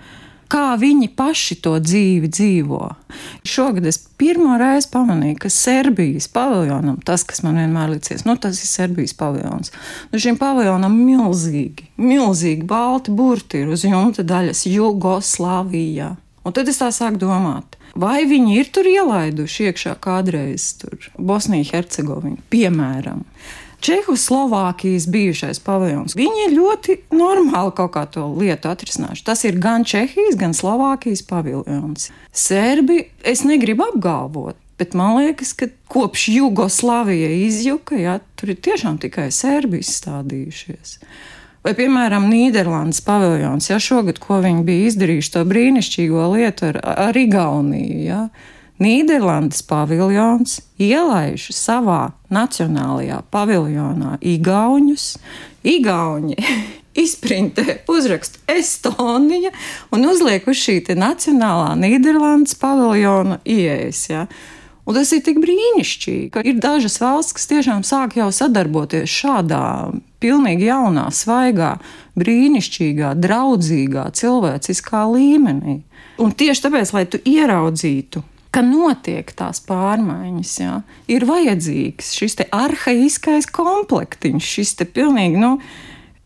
kā 0.48 0.76
viņi 0.78 1.08
paši 1.16 1.56
to 1.64 1.74
dzīvi 1.82 2.30
dzīvo. 2.30 2.94
Šogad 3.42 3.86
es 3.88 3.98
pirmo 4.18 4.54
reizi 4.60 4.88
pamanīju, 4.92 5.40
ka 5.42 5.50
Serbijas 5.50 6.28
paviljonam, 6.30 7.00
tas, 7.04 7.24
kas 7.26 7.42
man 7.42 7.58
vienmēr 7.58 7.96
licies, 7.96 8.24
nu, 8.28 8.36
tas 8.38 8.60
ir 8.62 8.70
Serbijas 8.70 9.16
paviljons. 9.18 9.72
Nu, 10.12 10.20
šim 10.20 10.38
paviljonam 10.38 10.94
milzīgi, 10.94 11.90
milzīgi 11.98 12.68
balti 12.70 13.14
burti 13.14 13.64
ir 13.64 13.72
uz 13.74 13.84
jumta 13.88 14.22
daļas 14.22 14.68
Jugoslavijā. 14.70 16.14
Un 16.44 16.52
tad 16.52 16.68
es 16.68 16.80
tā 16.80 16.90
sāku 16.92 17.20
domāt, 17.22 17.78
vai 17.96 18.24
viņi 18.28 18.58
ir 18.60 18.70
tur 18.74 18.88
ielaiduši 18.88 19.70
iekšā 19.70 19.94
kādreiz 20.04 20.74
tur 20.80 20.98
Bosniju, 21.16 21.70
Hercegovinu, 21.72 22.40
piemēram. 22.52 23.24
Čehoslovākijas 23.84 25.04
bijušais 25.12 25.58
paviljons. 25.60 26.14
Viņi 26.16 26.46
ļoti 26.54 26.96
normāli 27.12 27.72
kaut 27.76 27.92
kā 27.92 28.06
to 28.08 28.24
lietu 28.32 28.70
atrisinājuši. 28.70 29.24
Tas 29.26 29.44
ir 29.44 29.58
gan 29.60 29.84
Čehijas, 29.84 30.38
gan 30.40 30.56
Slovākijas 30.56 31.20
paviljons. 31.28 32.08
Serbi 32.32 33.02
es 33.20 33.44
negribu 33.44 33.84
apgalvot. 33.90 34.56
Bet 34.80 34.96
man 34.96 35.18
liekas, 35.20 35.52
ka 35.54 35.68
kopš 35.92 36.28
Jugoslavija 36.32 37.28
izjuka, 37.44 37.98
ja, 38.00 38.16
tur 38.34 38.54
ir 38.54 38.58
tiešām 38.64 38.96
tikai 39.04 39.28
serbi 39.30 39.84
izstādījušies. 39.84 40.96
Vai, 41.64 41.72
piemēram, 41.72 42.26
Nīderlandes 42.28 42.98
paviljons, 43.06 43.70
ja 43.70 43.78
šogad, 43.80 44.18
ko 44.20 44.42
viņi 44.44 44.66
bija 44.66 44.90
izdarījuši, 44.90 45.30
to 45.32 45.44
brīnišķīgo 45.48 46.26
lietu 46.34 46.66
ar, 46.68 46.78
ar 47.08 47.16
Igauniju. 47.16 48.02
Ja? 48.04 48.18
Nīderlandes 48.84 49.62
paviljons 49.64 50.58
ielaiž 50.82 51.46
savā 51.56 52.10
nacionālajā 52.28 53.22
paviljonā 53.32 54.18
Igaunus. 54.20 55.14
Igauni 55.64 56.36
izprintē 57.04 57.78
uzrakstu 57.88 58.44
Estonija 58.58 59.54
un 59.88 60.04
uzliek 60.10 60.44
uz 60.44 60.60
šī 60.60 60.82
nacionālā 61.00 61.72
Nīderlandes 61.80 62.60
paviljona 62.60 63.40
ieejas. 63.40 64.04
Ja? 64.12 64.26
Un 64.84 64.96
tas 64.98 65.10
ir 65.16 65.22
tik 65.24 65.38
brīnišķīgi, 65.40 66.26
ka 66.34 66.42
ir 66.44 66.58
dažas 66.60 66.98
valsts, 67.00 67.32
kas 67.36 67.48
tiešām 67.48 67.84
sāk 67.88 68.18
jau 68.18 68.28
sadarboties 68.34 69.08
šādā 69.08 69.64
pilnīgi 70.20 70.68
jaunā, 70.68 71.06
svaigā, 71.08 71.78
brīnišķīgā, 72.20 73.14
draudzīgā, 73.16 74.10
cilvēciskā 74.20 75.06
līmenī. 75.14 75.78
Un 76.20 76.36
tieši 76.36 76.66
tāpēc, 76.66 76.92
lai 76.94 77.06
tu 77.08 77.20
ieraudzītu, 77.24 78.22
ka 78.54 78.62
notiek 78.62 79.32
tās 79.34 79.62
pārmaiņas, 79.66 80.52
jā, 80.60 80.76
ir 81.10 81.24
vajadzīgs 81.26 82.12
šis 82.20 82.38
arhaiskais 82.54 83.48
komplektiņš, 83.50 84.52
šis 84.58 84.76
pilnīgi, 84.94 85.40
nu, 85.40 85.56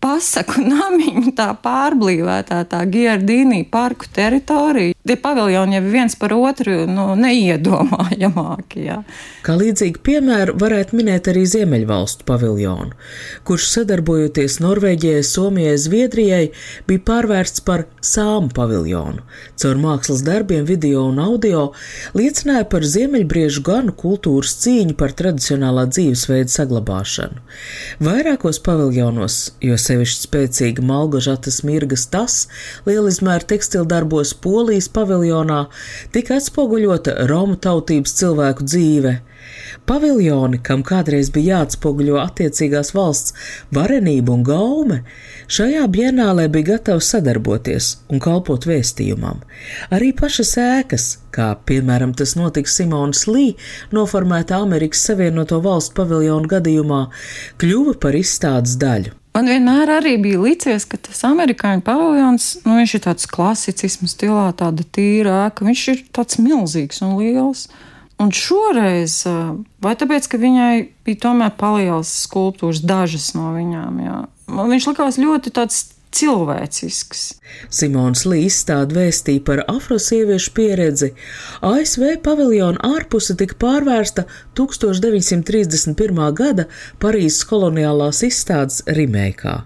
pasaku 0.03 0.63
namiņu, 0.73 1.33
tā 1.39 1.51
pārblīvētā, 1.63 2.63
tā 2.71 2.83
Giardīnī 2.91 3.65
parku 3.71 4.09
teritorija. 4.15 4.97
Tie 5.09 5.17
paviljoni 5.17 5.79
jau 5.79 5.85
viens 5.89 6.15
par 6.21 6.35
otru 6.37 6.83
nu, 6.91 7.07
neiedomājamāki. 7.19 8.85
Jā. 8.89 8.99
Kā 9.47 9.57
līdzīgi 9.57 10.03
piemēru 10.05 10.57
varētu 10.61 10.99
minēt 10.99 11.31
arī 11.33 11.47
Ziemeļvalstu 11.49 12.27
paviljonu, 12.29 12.93
kurš 13.49 13.71
sadarbojoties 13.73 14.59
Norvēģijai, 14.65 15.25
Somijai, 15.25 15.79
Zviedrijai, 15.81 16.43
bija 16.89 17.05
pārvērsts 17.09 17.65
par 17.65 17.87
sāmu 18.05 18.53
paviljonu. 18.55 19.25
Caur 19.59 19.81
mākslas 19.81 20.23
darbiem, 20.27 20.67
video 20.69 21.07
un 21.09 21.23
audio 21.23 21.71
liecināja 22.19 22.69
par 22.71 22.85
ziemeļbriežu 22.87 23.65
ganu 23.67 23.95
kultūras 23.97 24.55
cīņu 24.63 24.95
par 24.99 25.17
tradicionālā 25.19 25.87
dzīvesveida 25.89 26.53
saglabāšanu. 26.53 27.41
Vairākos 28.05 28.61
paviljonos, 28.65 29.41
jo 29.65 29.79
sevišķi 29.89 30.27
spēcīga 30.27 30.85
Malgožatas 30.89 31.63
mirgas 31.67 32.07
tas 32.13 32.41
lielizmēra 32.89 33.49
tekstildarbos 33.55 34.35
Polijas 34.45 34.91
paviljonā 34.93 35.65
tika 36.15 36.39
atspoguļota 36.39 37.17
Romu 37.31 37.59
tautības 37.61 38.15
cilvēku 38.21 38.69
dzīve. 38.69 39.19
Paviljoni, 39.89 40.59
kam 40.65 40.83
kādreiz 40.85 41.31
bija 41.33 41.59
jāatspoguļo 41.59 42.19
attiecīgās 42.21 42.93
valsts 42.97 43.35
varenība 43.75 44.35
un 44.35 44.43
gaume, 44.47 44.99
šajā 45.49 45.87
bienālē 45.95 46.49
bija 46.53 46.75
gatavi 46.75 47.05
sadarboties 47.05 47.91
un 48.13 48.23
kalpot 48.25 48.69
vēstījumam. 48.69 49.41
Arī 49.95 50.11
pašas 50.17 50.55
ēkas, 50.63 51.09
kā 51.35 51.55
piemēram 51.69 52.13
tas 52.19 52.37
notika 52.39 52.71
Simonas 52.73 53.25
Lī 53.31 53.53
noformēta 53.97 54.61
Amerikas 54.61 55.07
Savienoto 55.09 55.63
Valstu 55.65 55.97
paviljonu 56.03 56.53
gadījumā, 56.57 57.07
kļuva 57.63 57.97
par 58.03 58.19
izstādes 58.19 58.77
daļu. 58.81 59.18
Man 59.39 59.47
vienmēr 59.47 59.93
arī 60.01 60.17
bija 60.19 60.41
licies, 60.43 60.83
ka 60.91 60.99
tas 60.99 61.21
amerikāņu 61.29 61.85
paviljons, 61.87 62.47
nu, 62.65 62.75
viņš 62.81 62.95
ir 62.97 63.03
tāds 63.05 63.29
klasicisms 63.31 64.17
stilā, 64.17 64.49
tāda 64.59 64.83
tīra 64.83 65.45
ēka, 65.45 65.63
viņš 65.69 65.83
ir 65.93 66.01
tāds 66.11 66.41
milzīgs 66.43 66.99
un 67.07 67.13
liels. 67.21 67.69
Un 68.19 68.33
šoreiz, 68.35 69.21
vai 69.79 69.93
tāpēc, 69.95 70.27
ka 70.27 70.41
viņai 70.43 70.73
bija 71.07 71.21
tomēr 71.29 71.53
palielas 71.55 72.11
skulptūras, 72.25 72.83
dažas 72.83 73.29
no 73.39 73.53
viņām, 73.55 74.03
jā, 74.03 74.17
viņš 74.75 74.89
likās 74.91 75.21
ļoti 75.23 75.55
tāds 75.55 75.85
cilvēcisks. 76.15 77.25
Simons 77.73 78.27
Līs 78.29 78.59
izstāda 78.59 78.97
vēstīja 78.97 79.45
par 79.47 79.63
afrosieviešu 79.71 80.53
pieredzi. 80.57 81.13
ASV 81.65 82.19
paviljona 82.25 82.81
ārpuse 82.97 83.37
tika 83.39 83.57
pārvērsta 83.63 84.25
1931. 84.59 86.23
gada 86.39 86.67
Parīzes 87.03 87.45
koloniālās 87.49 88.23
izstādes 88.27 88.83
Rimeikā. 88.99 89.63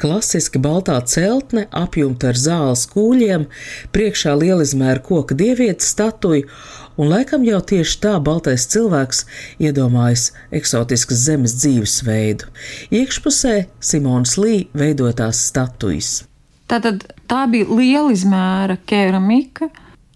Klasiski 0.00 0.62
baltā 0.62 1.00
celtne, 1.10 1.66
apjumta 1.72 2.32
ar 2.32 2.38
zāles 2.38 2.86
kūļiem, 2.92 3.48
priekšā 3.94 4.36
lielizmēra 4.38 5.02
koka 5.04 5.38
dievietes 5.38 5.92
statuju 5.94 6.48
un 6.98 7.12
laikam 7.12 7.44
jau 7.46 7.60
tieši 7.72 8.00
tā 8.02 8.14
baltais 8.22 8.66
cilvēks 8.72 9.24
iedomājas 9.62 10.32
eksotiskas 10.54 11.24
zemes 11.28 11.54
dzīvesveidu. 11.62 12.50
Iekšpusē 12.94 13.54
Simons 13.80 14.36
Lī 14.40 14.66
veidotās 14.76 15.46
statujas. 15.48 16.24
Tātad 16.68 17.06
tā 17.30 17.46
bija 17.48 17.70
liela 17.72 18.12
izmēra 18.12 18.76
keramika, 18.84 19.70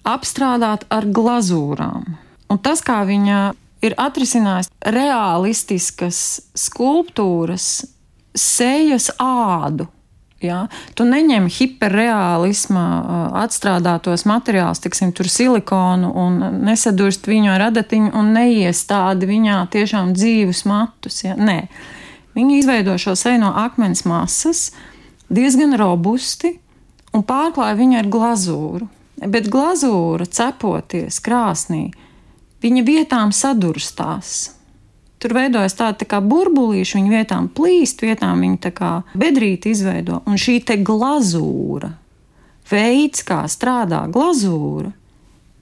apstrādāta 0.05 0.89
ar 0.93 1.07
glazūrām. 1.09 2.05
Un 2.53 2.61
tas, 2.61 2.83
kā 2.85 3.01
viņa 3.09 3.41
ir 3.87 3.97
atrisinājusi 3.97 4.93
realistiskas 4.93 6.19
skulptūras, 6.59 7.87
sejas 8.37 9.09
ādu. 9.23 9.89
Ja? 10.47 10.61
Tu 10.99 11.07
neņem 11.09 11.49
hiperreālisma 11.53 12.85
atstrādātos 13.43 14.27
materiālus, 14.29 14.83
tiksim, 14.85 15.13
tur 15.17 15.31
silikonu 15.31 16.13
un 16.25 16.39
nesadurst 16.67 17.29
viņu 17.31 17.53
ar 17.55 17.69
adatiņu 17.71 18.13
un 18.19 18.33
neiestādi 18.37 19.29
viņā 19.31 19.59
tiešām 19.73 20.15
dzīvus 20.17 20.65
matus. 20.71 21.23
Ja? 21.27 21.37
Nē, 21.39 21.67
viņi 22.37 22.59
izveido 22.61 22.97
šo 23.01 23.17
seju 23.19 23.45
no 23.45 23.53
akmens 23.65 24.05
masas, 24.09 24.71
diezgan 25.33 25.77
robusti 25.81 26.57
un 27.13 27.25
pārklāja 27.27 27.79
viņu 27.79 28.01
ar 28.01 28.11
glazūru. 28.13 28.89
Bet 29.23 29.47
glazūra 29.53 30.27
cepoties 30.27 31.21
krāsnī, 31.23 31.93
viņa 32.65 32.83
vietām 32.87 33.31
sadurstās. 33.31 34.51
Tur 35.23 35.37
veidojas 35.37 35.77
tāda 35.79 36.01
tā 36.01 36.09
kā 36.11 36.19
burbulīša, 36.19 36.99
viņa 36.99 37.13
vietām 37.13 37.47
plīst, 37.55 38.03
vietām 38.03 38.41
viņa 38.43 38.59
tā 38.65 38.73
kā 38.75 38.91
bedrīti 39.15 39.71
izveido. 39.71 40.19
Un 40.27 40.41
šī 40.41 40.57
te 40.67 40.75
glazūra, 40.83 41.93
veids, 42.71 43.23
kā 43.27 43.45
strādā 43.47 44.03
glazūra, 44.11 44.91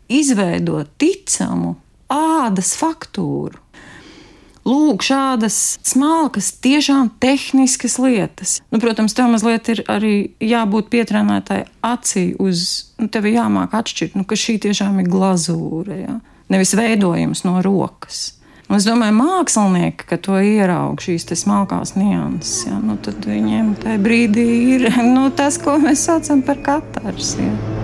izveido 0.09 0.81
ticamu 0.97 1.75
ādas 2.11 2.73
faktūru. 2.81 3.61
Lūk, 4.71 5.05
šādas 5.05 5.79
smalkas, 5.89 6.51
tiešām 6.61 7.15
tehniskas 7.21 7.97
lietas. 8.01 8.59
Nu, 8.73 8.81
protams, 8.81 9.15
tev 9.17 9.31
mazliet 9.33 9.71
ir 9.73 9.81
arī 9.89 10.15
jābūt 10.45 10.91
pietrenētai 10.93 11.63
acī 11.85 12.27
uz, 12.41 12.67
nu, 13.01 13.09
tev 13.13 13.29
jāmāk 13.29 13.77
atšķirt, 13.77 14.19
nu, 14.21 14.27
ka 14.29 14.37
šī 14.37 14.59
tiešām 14.69 15.01
ir 15.01 15.09
glazūra, 15.09 15.97
ja? 15.97 16.19
nevis 16.53 16.77
veidojums 16.77 17.45
no 17.49 17.57
rokas. 17.65 18.40
Un 18.71 18.79
es 18.79 18.85
domāju, 18.87 19.17
mākslinieki, 19.19 20.05
ka 20.07 20.17
to 20.23 20.37
ieraudzīja 20.39 21.19
šīs 21.19 21.41
smalkās 21.43 21.97
nianses, 21.99 22.69
ja? 22.69 22.79
nu, 22.79 22.95
tad 23.03 23.27
viņiem 23.27 23.73
tajā 23.83 23.99
brīdī 24.05 24.47
ir 24.77 24.87
nu, 25.17 25.27
tas, 25.35 25.59
ko 25.59 25.75
mēs 25.83 26.07
saucam 26.07 26.47
par 26.47 26.63
katars. 26.63 27.35
Ja? 27.43 27.80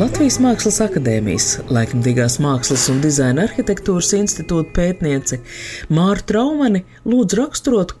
Latvijas 0.00 0.38
Mākslas 0.40 0.78
akadēmijas, 0.80 1.46
laikmatīgās 1.68 2.38
mākslas 2.40 2.86
un 2.88 3.02
dizaina 3.02 3.42
arhitektūras 3.44 4.14
institūta 4.16 4.72
pētniece 4.78 5.42
Māra 5.92 6.24
Traumani 6.24 6.86
lūdz 7.04 7.36
raksturot 7.36 7.92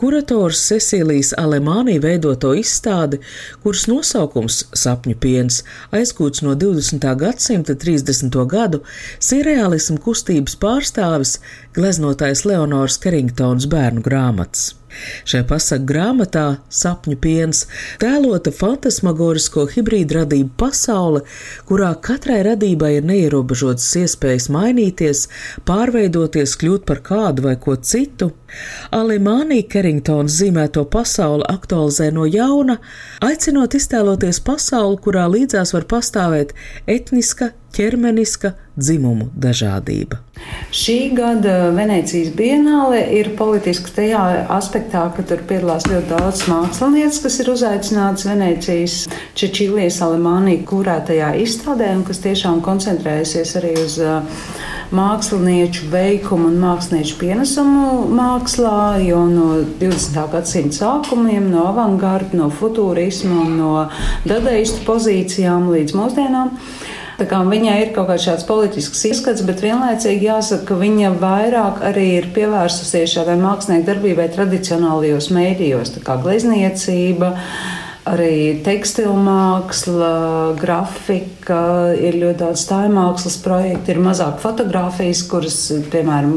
kurators 0.00 0.62
Cecīlijas 0.70 1.34
Alemānī 1.36 1.98
veidoto 2.00 2.54
izstādi, 2.56 3.20
kuras 3.60 3.84
nosaukums 3.90 4.62
Sapņu 4.72 5.18
piens 5.20 5.60
aizgūts 5.92 6.40
no 6.46 6.56
20. 6.56 7.04
gadsimta 7.20 7.76
30. 7.76 8.42
gadu 8.48 8.80
sirreālismu 9.20 10.00
kustības 10.06 10.56
pārstāvis 10.62 11.36
gleznotājs 11.76 12.46
Leonors 12.48 12.96
Keringtons 13.02 13.68
bērnu 13.68 14.00
grāmatas. 14.08 14.70
Šajā 15.28 15.46
pasaku 15.50 15.88
grāmatā 15.92 16.44
Sapņu 16.72 17.18
piens 17.22 17.64
tēlota 18.02 18.52
fantasmagorisko 18.54 19.66
hibrīdu 19.74 20.20
radību 20.20 20.52
pasaule, 20.60 21.24
kurā 21.68 21.92
katrai 22.08 22.42
radībai 22.48 22.96
ir 22.98 23.08
neierobežotas 23.08 23.88
iespējas 24.02 24.50
mainīties, 24.52 25.26
pārveidoties, 25.68 26.58
kļūt 26.60 26.86
par 26.88 27.02
kādu 27.06 27.48
vai 27.48 27.56
ko 27.60 27.76
citu. 27.76 28.32
Alimānija 28.92 29.66
Keringtons 29.72 30.36
zīmēto 30.40 30.84
pasauli 30.92 31.46
aktualizē 31.48 32.10
no 32.14 32.26
jauna, 32.28 32.78
aicinot 33.24 33.76
iztēloties 33.78 34.42
pasauli, 34.44 35.00
kurā 35.04 35.28
līdzās 35.32 35.74
var 35.76 35.88
pastāvēt 35.90 36.54
etniska, 36.90 37.52
ķermeniska 37.72 38.52
dzimumu 38.76 39.30
dažādība. 39.38 40.18
Šī 40.74 41.12
gada 41.16 41.70
Venecijas 41.76 42.32
bienāle 42.36 43.02
ir 43.16 43.30
politiska 43.38 43.92
tajā 43.98 44.22
aspektā, 44.52 45.04
ka 45.16 45.24
tur 45.28 45.44
piedalās 45.48 45.86
ļoti 45.88 46.10
daudz 46.10 46.44
mākslinieces, 46.50 47.22
kas 47.24 47.38
ir 47.44 47.52
uzaicināts 47.52 48.26
Venecijas 48.28 48.98
Čečīlijas 49.38 50.00
Alemānija 50.04 50.64
kurētajā 50.68 51.34
izstādē 51.44 51.92
un 51.96 52.04
kas 52.08 52.22
tiešām 52.24 52.60
koncentrējusies 52.64 53.56
arī 53.60 53.74
uz 53.84 53.98
uh, 54.02 54.42
mākslinieču 54.92 55.88
veikumu 55.92 56.50
un 56.50 56.58
mākslinieču 56.60 57.16
pienesumu 57.20 57.84
mākslā, 58.42 58.98
jo 59.06 59.20
no 59.30 59.62
20. 59.78 60.16
gadsimta 60.32 60.74
sākumiem, 60.74 61.44
no 61.52 61.68
avangarda, 61.70 62.34
no 62.34 62.48
futūrisma 62.50 63.44
un 63.44 63.52
no 63.60 63.74
dadaistu 64.26 64.82
pozīcijām 64.86 65.70
līdz 65.70 65.94
mūsdienām. 65.94 66.50
Viņai 67.22 67.76
ir 67.78 67.92
kaut 67.94 68.08
kāds 68.08 68.24
šāds 68.26 68.46
politisks 68.48 69.04
ieskats, 69.06 69.44
bet 69.46 69.62
vienlaicīgi 69.62 70.26
jāsaka, 70.26 70.72
ka 70.72 70.78
viņa 70.80 71.12
vairāk 71.22 71.78
arī 71.86 72.08
ir 72.16 72.26
pievērsusies 72.34 73.14
šādai 73.14 73.36
mākslinieku 73.38 73.86
darbībai 73.86 74.26
tradicionālajos 74.34 75.30
mēdījos, 75.30 75.94
tā 75.94 76.02
kā 76.02 76.18
glezniecība 76.24 77.36
arī 78.08 78.58
tekstilmāksla, 78.64 80.12
grafika, 80.58 81.92
ir 81.94 82.18
ļoti 82.18 82.38
daudz 82.40 82.64
stājmākslas 82.64 83.36
projektu, 83.44 83.92
ir 83.94 84.00
mazāk 84.02 84.40
fotografijas, 84.42 85.22
kuras, 85.30 85.58
piemēram, 85.92 86.34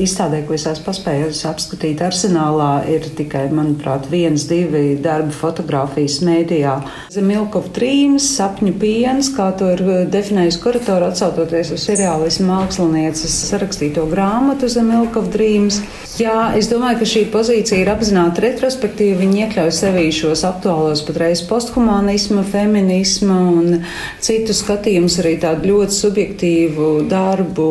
izstādē, 0.00 0.42
ko 0.46 0.56
es 0.56 0.66
esmu 0.68 0.84
paspējusi 0.90 1.46
apskatīt 1.48 2.02
arsenālā, 2.04 2.70
ir 2.92 3.08
tikai, 3.16 3.46
manuprāt, 3.54 4.10
viens, 4.12 4.44
divi 4.50 4.98
darbi 5.02 5.32
fotografijas 5.36 6.18
mēdījā. 6.26 6.76
Zemilkov 7.16 7.70
trīms, 7.76 8.28
sapņu 8.36 8.76
piens, 8.80 9.32
kā 9.36 9.48
to 9.56 9.72
ir 9.72 9.84
definējusi 10.12 10.60
kuratora 10.62 11.10
atsautoties 11.14 11.72
uz 11.76 11.86
seriālismu 11.88 12.50
mākslinieces 12.50 13.38
sarakstīto 13.50 14.04
grāmatu 14.10 14.68
Zemilkov 14.72 15.32
trīms. 15.32 15.80
Jā, 16.20 16.52
es 16.56 16.68
domāju, 16.70 17.00
ka 17.02 17.08
šī 17.08 17.26
pozīcija 17.32 17.82
ir 17.82 17.90
apzināta 17.92 18.44
retrospektīva. 18.44 19.18
Viņi 19.20 19.42
iekļauj 19.44 19.72
sevī 19.76 20.06
šos 20.14 20.44
aktuālos 20.48 21.05
patreiz 21.06 21.42
posthumanisma, 21.48 22.44
feminisma 22.46 23.38
un 23.52 23.80
citu 24.24 24.56
skatījumus, 24.56 25.20
arī 25.22 25.36
tādu 25.42 25.72
ļoti 25.72 25.98
subjektīvu 26.00 26.90
darbu 27.10 27.70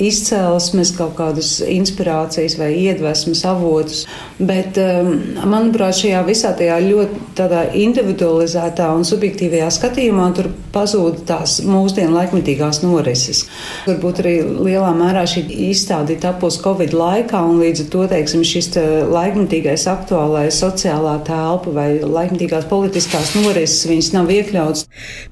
izcelsmes, 0.00 0.94
kaut 0.96 1.14
kādus 1.18 1.58
inspirācijas 1.66 2.56
vai 2.60 2.70
iedvesmas 2.86 3.42
avotus. 3.48 4.06
Bet, 4.38 4.78
um, 4.80 5.12
manuprāt, 5.50 5.98
šajā 6.00 6.22
visā 6.28 6.54
tajā 6.56 6.78
ļoti 6.86 7.48
individualizētā 7.84 8.88
un 8.96 9.04
subjektīvajā 9.08 9.68
skatījumā 9.76 10.30
tur 10.36 10.50
pazūd 10.74 11.24
tās 11.28 11.58
mūsdienu 11.66 12.14
laikmetīgās 12.14 12.82
norises. 12.84 13.44
Varbūt 13.88 14.22
arī 14.22 14.34
lielā 14.46 14.92
mērā 14.96 15.26
šī 15.28 15.44
izstāde 15.70 16.16
tapos 16.20 16.60
Covid 16.62 16.94
laikā, 16.96 17.42
un 17.44 17.60
līdz 17.62 17.84
ar 17.84 17.90
to, 17.94 18.06
teiksim, 18.14 18.44
šis 18.46 18.72
laikmetīgais 19.10 19.86
aktuālais 19.90 20.60
sociālā 20.62 21.18
telpa 21.26 21.74
vai 21.80 21.88
laikmetīgās 22.04 22.68
politiskās 22.70 23.34
norises, 23.38 23.86
viņas 23.88 24.12
nav 24.16 24.30
iekļauts. 24.34 24.86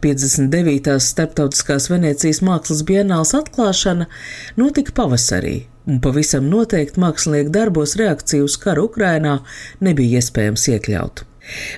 59. 0.04 0.98
starptautiskās 1.04 1.88
Venecijas 1.92 2.42
mākslas 2.46 2.84
bienāls 2.88 3.34
atklāšana 3.36 4.08
notika 4.60 4.96
pavasarī, 4.96 5.56
un 5.88 6.02
pavisam 6.04 6.48
noteikti 6.52 7.02
mākslinieku 7.04 7.54
darbos 7.54 7.96
reakciju 8.00 8.48
uz 8.48 8.58
karu 8.60 8.88
Ukrainā 8.88 9.40
nebija 9.84 10.22
iespējams 10.22 10.70
iekļaut. 10.74 11.27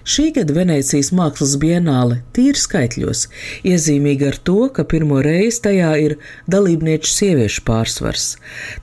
Šī 0.04 0.30
gada 0.36 0.54
Venecijas 0.56 1.10
mākslas 1.16 1.56
bienāle 1.60 2.20
tīri 2.36 2.58
skaitļos 2.58 3.26
iezīmīga 3.68 4.30
ar 4.32 4.38
to, 4.48 4.58
ka 4.74 4.84
pirmo 4.88 5.20
reizi 5.24 5.62
tajā 5.66 5.92
ir 6.04 6.16
dalībnieču 6.50 7.12
sieviešu 7.12 7.64
pārsvars. 7.68 8.26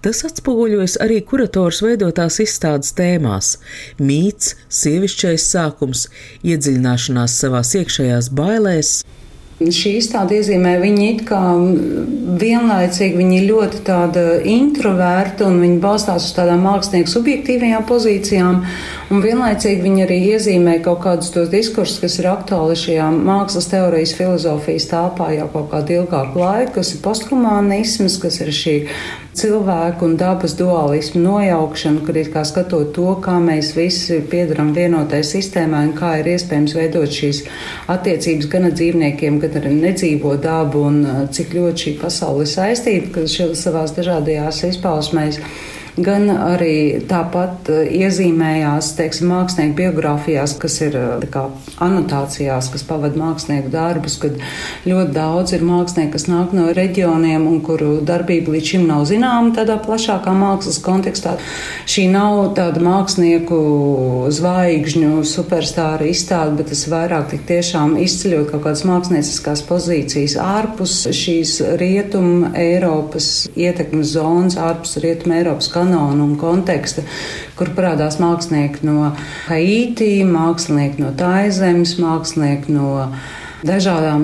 Tas 0.05 0.23
atspoguļojas 0.27 0.97
arī 1.03 1.19
kurators 1.27 1.81
veidotās 1.85 2.39
izstādes 2.43 2.93
tēmās- 2.97 3.57
mīts, 4.09 4.55
sievišķais 4.69 5.49
sākums, 5.53 6.07
iedziļināšanās 6.43 7.39
savās 7.41 7.75
iekšējās 7.81 8.31
bailēs. 8.41 9.01
Šī 9.57 9.95
izstāde 9.97 10.35
iezīmē 10.37 10.75
viņu 10.77 11.05
it 11.07 11.21
kā 11.25 11.39
vienlaicīgi, 12.37 13.17
viņi 13.17 13.39
ir 13.39 13.45
ļoti 13.47 13.79
tāda 13.87 14.25
introverta 14.45 15.47
un 15.49 15.57
viņi 15.63 15.79
balstās 15.81 16.27
uz 16.27 16.35
tādām 16.37 16.61
mākslinieku 16.61 17.09
subjektīvajām 17.09 17.87
pozīcijām, 17.89 18.59
un 19.09 19.23
vienlaicīgi 19.23 19.81
viņi 19.81 20.03
arī 20.05 20.19
iezīmē 20.35 20.77
kaut 20.85 21.01
kādus 21.07 21.33
tos 21.33 21.49
diskursus, 21.49 21.97
kas 22.03 22.19
ir 22.21 22.29
aktuāli 22.35 22.77
šajā 22.77 23.09
mākslas 23.17 23.71
teorijas 23.71 24.13
filozofijas 24.19 24.91
tāpā 24.93 25.31
jau 25.39 25.49
kaut 25.55 25.71
kādu 25.73 26.03
ilgāku 26.03 26.43
laiku, 26.43 26.75
kas 26.77 26.93
ir 26.93 27.01
posthumanisms, 27.07 28.19
kas 28.21 28.37
ir 28.45 28.53
šī 28.53 28.77
cilvēku 29.37 30.07
un 30.07 30.15
dabas 30.17 30.55
dualismu 30.57 31.21
nojaukšanu, 31.21 32.01
kad 32.07 32.17
ir 32.17 32.31
kā 32.33 32.43
skatot 32.47 32.91
to, 32.95 33.07
kā 33.23 33.37
mēs 33.43 33.73
visi 33.77 34.19
piedaram 34.31 34.73
vienotai 34.75 35.21
sistēmai 35.25 35.83
un 35.89 35.93
kā 35.97 36.15
ir 36.21 36.31
iespējams 36.33 36.75
veidot 36.77 37.13
šīs 37.19 37.43
attiecības 37.93 38.49
gan 38.51 38.69
ar 38.69 38.75
dzīvniekiem, 38.77 39.39
gan 39.43 39.57
ar 39.61 39.69
nedzīvo 39.71 40.35
dabu 40.41 40.85
un 40.89 41.01
uh, 41.05 41.23
cik 41.33 41.53
ļoti 41.57 41.85
šī 41.85 41.95
pasaule 42.01 42.47
saistīta, 42.49 43.13
ka 43.13 43.25
šī 43.29 43.51
savās 43.57 43.93
dažādajās 43.97 44.63
izpausmēs 44.71 45.41
gan 45.97 46.29
arī 46.29 47.01
tāpat 47.09 47.69
eh, 47.73 47.89
iezīmējās 48.03 48.91
teiksim, 48.99 49.31
mākslinieku 49.31 49.77
biogrāfijās, 49.79 50.53
kas 50.61 50.77
ir 50.85 50.97
eh, 50.97 51.25
kā, 51.33 51.47
anotācijās, 51.83 52.69
kas 52.73 52.85
pavada 52.87 53.17
mākslinieku 53.17 53.71
darbus, 53.73 54.17
kad 54.21 54.37
ļoti 54.85 55.15
daudz 55.15 55.55
ir 55.57 55.65
mākslinieki, 55.65 56.13
kas 56.13 56.27
nāk 56.29 56.53
no 56.57 56.69
reģioniem 56.77 57.47
un 57.49 57.61
kuru 57.65 57.97
darbība 58.05 58.53
līdz 58.53 58.73
šim 58.73 58.85
nav 58.89 59.07
zināma 59.09 59.55
tādā 59.57 59.79
plašākā 59.81 60.33
mākslas 60.37 60.77
kontekstā. 60.85 61.37
Šī 61.89 62.07
nav 62.13 62.53
tāda 62.57 62.83
mākslinieku 62.85 63.57
zvaigžņu 64.37 65.23
superstāra 65.27 66.05
izstāde, 66.11 66.59
bet 66.59 66.71
tas 66.73 66.85
vairāk 66.91 67.31
tik 67.33 67.47
tiešām 67.49 67.97
izceļot 68.03 68.51
kaut 68.53 68.67
kādas 68.67 68.85
mākslinieckās 68.87 69.65
pozīcijas 69.65 70.37
ārpus 70.41 70.99
šīs 71.15 71.57
rietumu 71.81 72.53
Eiropas 72.57 73.47
ietekmes 73.57 74.13
zonas, 74.13 74.59
ārpus 74.61 74.97
rietumu 75.01 75.39
Eiropas 75.39 75.71
kanāla 75.73 75.86
kanona 75.87 76.23
un 76.23 76.35
konteksta, 76.39 77.03
kur 77.57 77.71
parādās 77.75 78.19
mākslinieki 78.21 78.85
no 78.87 79.11
Haiti, 79.47 80.23
mākslinieki 80.27 81.03
no 81.03 81.13
Taizemes, 81.17 81.97
mākslinieki 82.01 82.75
no 82.75 83.11
dažādām 83.65 84.23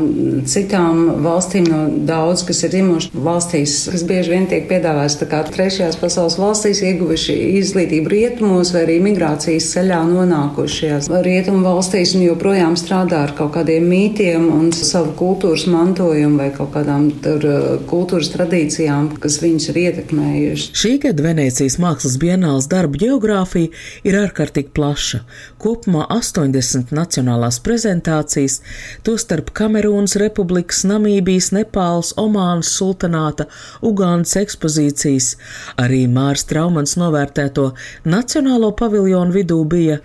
citām 0.50 1.24
valstīm, 1.24 1.66
no 1.70 1.82
daudz, 2.08 2.44
kas 2.48 2.64
ir 2.68 2.76
imuši 2.82 3.12
valstīs, 3.14 3.76
kas 3.92 4.04
bieži 4.08 4.34
vien 4.34 4.48
tiek 4.50 4.68
piedāvāts 4.70 5.18
tā 5.22 5.28
kā 5.32 5.42
trešajās 5.48 5.98
pasaules 6.02 6.38
valstīs, 6.42 6.84
ieguvuši 6.86 7.36
izglītību 7.60 8.12
rietumos 8.14 8.74
vai 8.76 8.84
arī 8.88 9.00
migrācijas 9.08 9.72
ceļā 9.74 10.02
nonākušajās 10.10 11.10
rietumu 11.26 11.64
valstīs 11.66 12.14
un 12.18 12.26
joprojām 12.28 12.78
strādā 12.80 13.24
ar 13.28 13.36
kaut 13.38 13.54
kādiem 13.58 13.88
mītiem 13.90 14.50
un 14.54 14.72
savu 14.76 15.14
kultūras 15.20 15.66
mantojumu 15.72 16.42
vai 16.42 16.50
kaut 16.56 16.74
kādām 16.76 17.10
tur 17.24 17.48
uh, 17.48 17.66
kultūras 17.90 18.32
tradīcijām, 18.34 19.14
kas 19.24 19.40
viņus 19.44 19.70
ir 19.72 19.82
ietekmējuši. 19.86 20.70
Šī 20.78 20.94
gada 21.08 21.26
Venecijas 21.26 21.80
mākslas 21.82 22.20
bienāls 22.22 22.70
darba 22.72 23.00
geogrāfija 23.02 23.72
ir 24.08 24.20
ārkārtīgi 24.20 24.74
plaša. 24.76 25.24
Kopumā 25.62 26.06
80 26.14 26.94
nacionālās 26.96 27.60
prezentācijas, 27.64 28.60
tos 29.06 29.23
tostarp 29.24 29.54
Kamerūnas 29.56 30.18
republikas, 30.20 30.82
Namībijas, 30.84 31.54
Nepāls, 31.56 32.12
Omānas 32.20 32.74
sultanāta, 32.76 33.46
Ugānas 33.80 34.36
ekspozīcijas. 34.42 35.38
Arī 35.80 36.04
Mārs 36.12 36.44
Traumans 36.50 36.98
novērtēto 37.00 37.70
nacionālo 38.04 38.74
paviljonu 38.76 39.32
vidū 39.32 39.62
bija 39.64 40.02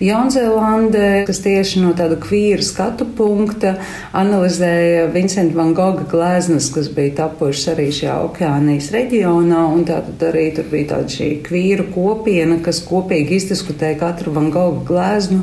Jaunzēlandē, 0.00 1.26
kas 1.28 1.42
tieši 1.44 1.82
no 1.82 1.90
tāda 1.92 2.16
kvīra 2.16 2.64
skatu 2.64 3.04
punkta 3.18 3.74
analizēja 4.16 5.10
Vincenta 5.12 5.58
van 5.58 5.74
Gogha 5.76 6.06
gleznas, 6.08 6.70
kas 6.72 6.88
bija 6.96 7.18
tapušas 7.18 7.74
arī 7.74 7.90
šajā 7.92 8.14
okeānijas 8.30 8.88
reģionā, 8.94 9.66
tātad 9.90 10.24
arī 10.30 10.46
tur 10.56 10.70
bija 10.72 10.94
tāda 10.94 11.12
šī 11.12 11.28
kvīra 11.44 11.84
kopiena, 11.92 12.56
kas 12.64 12.80
kopīgi 12.88 13.36
izdiskutēja 13.42 14.00
katru 14.00 14.32
van 14.38 14.48
Gogha 14.54 14.86
gleznu 14.88 15.42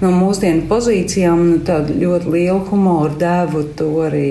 no 0.00 0.16
mūsdienu 0.16 0.64
pozīcijām, 0.72 1.44
un 1.44 1.64
tādu 1.68 2.00
ļoti 2.00 2.32
lielu 2.32 2.64
humoru 2.70 3.12
devu 3.20 3.66
to 3.76 3.92
arī 4.08 4.28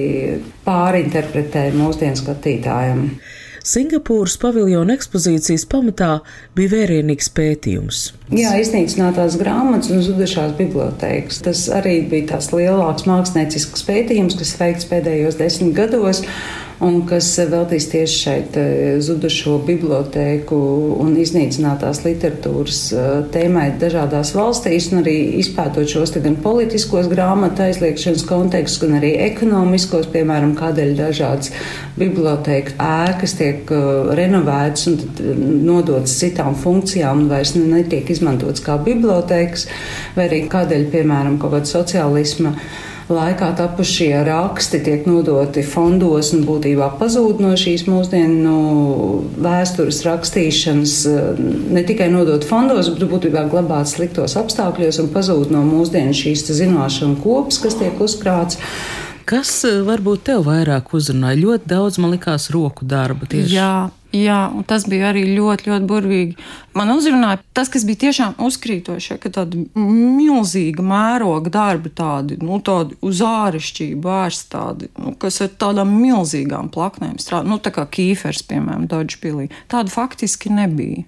pārinterpretēja 0.66 1.78
mūsdienu 1.78 2.18
skatītājiem. 2.18 3.10
Singapūras 3.68 4.38
paviljona 4.40 4.96
ekspozīcijas 4.96 5.66
pamatā 5.68 6.22
bija 6.56 6.72
vērienīgs 6.72 7.28
pētījums. 7.36 8.04
Jā, 8.32 8.54
iznīcinātās 8.62 9.36
grāmatas 9.42 9.92
un 9.92 10.04
zudušās 10.06 10.54
bibliotēkas. 10.60 11.42
Tas 11.44 11.66
arī 11.76 11.98
bija 12.08 12.34
tās 12.36 12.54
lielāks 12.56 13.08
māksliniecisks 13.10 13.84
pētījums, 13.88 14.38
kas 14.40 14.56
veikts 14.62 14.88
pēdējos 14.88 15.40
desmit 15.42 15.76
gados 15.76 16.24
un 16.84 17.00
kas 17.10 17.30
veltīs 17.50 17.88
tieši 17.90 18.18
šeit 18.22 18.58
eh, 18.60 18.98
zudušo 19.04 19.58
bibliotēku 19.66 20.58
un 21.02 21.16
iznīcinātās 21.18 22.04
literatūras 22.06 22.82
eh, 22.94 23.08
tēmai 23.34 23.68
dažādās 23.82 24.34
valstīs, 24.38 24.92
un 24.92 25.02
arī 25.02 25.16
izpētot 25.42 25.90
šos 25.90 26.14
gan 26.22 26.38
politiskos 26.44 27.10
grāmatu 27.10 27.66
aizliekšanas 27.66 28.26
kontekstus, 28.30 28.82
gan 28.84 28.98
arī 29.00 29.16
ekonomiskos, 29.26 30.10
piemēram, 30.14 30.54
kādēļ 30.60 30.94
dažādas 31.00 31.54
bibliotēku 31.98 32.78
ēkas 32.88 33.38
tiek 33.40 33.74
eh, 33.74 33.88
renovētas 34.22 34.90
un 34.92 35.00
nodotas 35.66 36.18
citām 36.22 36.58
funkcijām 36.58 37.26
un 37.26 37.32
vairs 37.32 37.56
netiek 37.58 38.14
izmantotas 38.14 38.62
kā 38.66 38.78
bibliotēkas, 38.86 39.66
vai 40.18 40.30
arī 40.30 40.44
kādēļ, 40.52 40.86
piemēram, 40.94 41.42
kaut 41.42 41.58
kāda 41.58 41.74
sociālisma 41.74 42.54
laikā 43.12 43.50
tapušie 43.56 44.12
raksti 44.28 44.82
tiek 44.84 45.06
nodoti 45.08 45.64
fondos 45.64 46.34
un 46.36 46.44
būtībā 46.48 46.90
pazūd 47.00 47.40
no 47.44 47.54
šīs 47.60 47.86
mūsdienu 47.88 48.38
nu, 48.44 48.58
vēstures 49.44 50.02
rakstīšanas, 50.08 50.96
ne 51.72 51.84
tikai 51.88 52.10
nodot 52.14 52.44
fondos, 52.48 52.92
bet 52.94 53.08
būtībā 53.08 53.48
glabāt 53.52 53.92
sliktos 53.92 54.36
apstākļos 54.40 55.02
un 55.04 55.12
pazūd 55.16 55.54
no 55.56 55.64
mūsdienu 55.68 56.16
šīs 56.18 56.48
zināšanu 56.60 57.22
kopas, 57.24 57.62
kas 57.64 57.80
tiek 57.80 58.00
uzkrāts. 58.04 58.60
Kas 59.28 59.50
eh, 59.68 59.82
varbūt 59.84 60.28
tev 60.30 60.46
vairāk 60.48 60.94
uzrunāja? 60.96 61.40
Ļoti 61.42 61.68
daudz 61.68 61.98
man 62.00 62.14
likās 62.16 62.48
roku 62.54 62.88
darba 62.88 63.28
tieši. 63.28 63.58
Jā, 63.58 63.90
Jā, 64.18 64.38
un 64.56 64.64
tas 64.68 64.86
bija 64.88 65.10
arī 65.12 65.24
ļoti, 65.36 65.68
ļoti 65.68 65.88
burvīgi. 65.90 66.36
Man 66.78 66.94
uzrunāja 66.94 67.42
tas, 67.58 67.70
kas 67.74 67.84
bija 67.88 68.06
tiešām 68.06 68.38
uzkrītoši, 68.46 69.18
ka 69.22 69.32
tāda 69.36 69.60
milzīga 69.76 70.86
mēroga 70.86 71.52
darbi, 71.54 71.92
tādi, 71.98 72.38
nu, 72.40 72.62
tādi 72.64 72.96
uz 73.06 73.20
āršķirību 73.26 74.08
vērsti, 74.08 74.48
tādi, 74.54 74.90
nu, 75.04 75.12
kas 75.20 75.42
ar 75.44 75.52
tādām 75.60 75.92
milzīgām 76.00 76.72
plaknēm 76.74 77.20
strādā, 77.22 77.50
nu, 77.52 77.60
tā 77.60 77.74
kā 77.76 77.84
kīfers, 77.98 78.46
piemēram, 78.48 78.88
Dodžpilī. 78.90 79.50
Tāda 79.72 79.94
faktiski 79.94 80.54
nebija. 80.56 81.04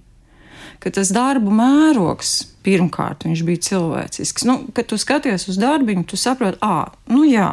Ka 0.80 0.92
tas 0.96 1.10
darbu 1.12 1.52
mērogs, 1.52 2.36
pirmkārt, 2.64 3.24
bija 3.24 3.64
cilvēcisks. 3.70 4.46
Nu, 4.48 4.60
kad 4.76 4.92
tu 4.92 5.00
skaties 5.00 5.48
uz 5.48 5.58
darbiņu, 5.60 6.06
tu 6.08 6.20
saproti, 6.20 6.60
ah, 6.64 6.92
nu 7.12 7.24
jā, 7.28 7.50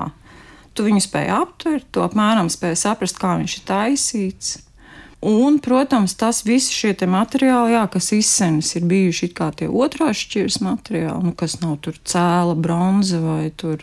tu 0.75 0.85
viņu 0.87 1.01
spēj 1.03 1.33
aptvert, 1.39 1.89
tu 1.91 2.03
apmēram 2.03 2.51
spēj 2.51 2.77
saprast, 2.83 3.19
kā 3.19 3.35
viņš 3.39 3.59
ir 3.59 3.67
taisīts 3.67 4.55
Un, 5.21 5.57
protams, 5.59 6.13
tas 6.13 6.43
visi 6.45 6.75
šie 6.75 6.93
materiāli, 7.09 7.73
jā, 7.73 7.87
kas 7.89 8.11
izsenis 8.13 8.75
ir 8.77 8.85
bijuši 8.85 9.31
kā 9.33 9.49
tie 9.57 9.65
otrās 9.65 10.19
šķiras 10.21 10.59
materiāli, 10.61 11.25
nu, 11.25 11.33
kas 11.33 11.57
nav 11.63 11.79
tur 11.81 11.97
cēla, 12.05 12.53
bronza 12.53 13.17
vai 13.23 13.49
tur 13.49 13.81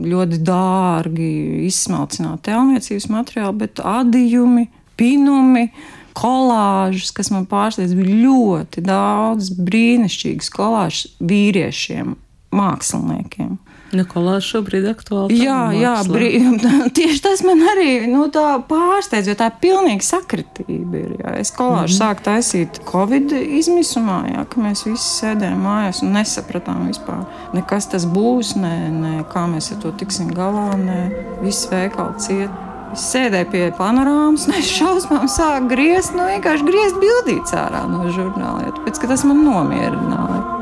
ļoti 0.00 0.40
dārgi 0.40 1.28
izsmalcināti 1.68 2.48
telniecības 2.48 3.08
materiāli, 3.12 3.58
bet 3.66 3.84
adījumi, 3.84 4.66
pinumi, 4.96 5.68
kolāžas, 6.16 7.12
kas 7.12 7.28
man 7.34 7.44
pārsteidz, 7.48 7.92
bija 7.96 8.16
ļoti 8.24 8.80
daudz 8.84 9.52
brīnišķīgas 9.60 10.48
kolāžas 10.56 11.10
vīriešiem, 11.20 12.16
māksliniekiem. 12.56 13.56
Nikolā 13.94 14.40
šobrīd 14.42 14.86
aktuāli. 14.90 15.36
Jā, 15.38 15.70
jā 15.76 15.92
brī, 16.08 16.32
tieši 16.96 17.20
tas 17.22 17.42
man 17.46 17.62
arī 17.70 18.08
nu, 18.10 18.24
pārsteidz, 18.66 19.30
jo 19.30 19.36
tā 19.38 19.50
ir 19.52 19.60
pilnīgi 19.62 20.06
sakritība. 20.06 21.02
Ir, 21.02 21.12
jā. 21.20 21.34
Es 21.42 21.52
kolāžu 21.54 21.84
mm 21.84 21.92
-hmm. 21.92 22.00
sāku 22.00 22.26
taisīt 22.26 22.80
Covid 22.90 23.32
izmisumā, 23.32 24.18
jā, 24.32 24.44
ka 24.50 24.60
mēs 24.60 24.86
visi 24.88 25.06
sēdējām 25.20 25.62
mājās 25.62 26.02
un 26.02 26.12
nesapratām 26.18 26.86
vispār, 26.88 27.24
ne 27.54 27.62
kas 27.62 27.86
tas 27.86 28.06
būs, 28.06 28.56
ne, 28.56 28.90
ne 28.90 29.24
kā 29.32 29.46
mēs 29.46 29.72
ar 29.72 29.82
to 29.82 29.92
tiksim 29.92 30.34
galā, 30.34 30.76
ne 30.76 31.10
viss 31.42 31.70
veikali 31.70 32.18
ciet. 32.18 32.50
Es 32.92 33.12
sēdēju 33.12 33.50
pie 33.50 33.72
panorāmas, 33.78 34.46
un 34.48 34.54
es 34.58 34.66
šausmām 34.66 35.28
sāku 35.28 35.68
griezt, 35.68 36.14
nu 36.14 36.26
vienkārši 36.26 36.66
griezt 36.66 36.98
bildītas 36.98 37.54
ārā 37.54 37.86
no 37.86 38.10
žurnāla, 38.10 38.72
tāpēc 38.72 39.00
ka 39.00 39.06
tas 39.06 39.24
man 39.24 39.44
nomierināja. 39.44 40.55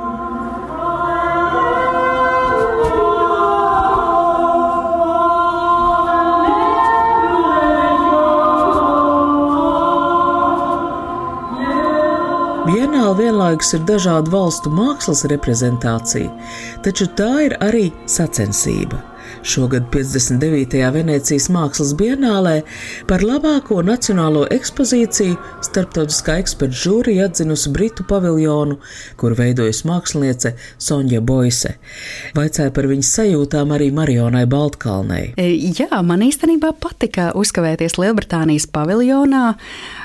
Vienlaikus 13.34 13.72
ir 13.74 13.80
dažādu 13.82 14.30
valstu 14.30 14.70
mākslas 14.70 15.24
reprezentācija, 15.26 16.30
taču 16.86 17.08
tā 17.18 17.32
ir 17.48 17.56
arī 17.58 17.88
sacensība. 18.06 19.00
Šogad 19.44 19.88
59. 19.92 20.76
Venecijas 20.94 21.48
mākslas 21.52 21.90
bienālē 21.98 22.60
par 23.08 23.24
labāko 23.26 23.80
nacionālo 23.84 24.44
ekspozīciju 24.54 25.34
starptautiskā 25.66 26.36
eksperta 26.44 26.78
žūrija 26.84 27.26
atzinusi 27.28 27.72
Britu 27.74 28.06
paviljonu, 28.08 28.78
kur 29.20 29.34
veidojas 29.36 29.82
māksliniece 29.88 30.54
Sonja 30.78 31.20
Boise. 31.20 31.74
Vaicāja 32.38 32.70
par 32.76 32.88
viņas 32.92 33.12
sajūtām 33.18 33.74
arī 33.74 33.90
Marionai 33.96 34.46
Baltkalnei. 34.46 35.34
Jā, 35.80 35.90
man 36.06 36.24
īstenībā 36.24 36.76
patika 36.80 37.32
uzkavēties 37.34 37.98
Lielbritānijas 37.98 38.70
paviljonā 38.70 39.48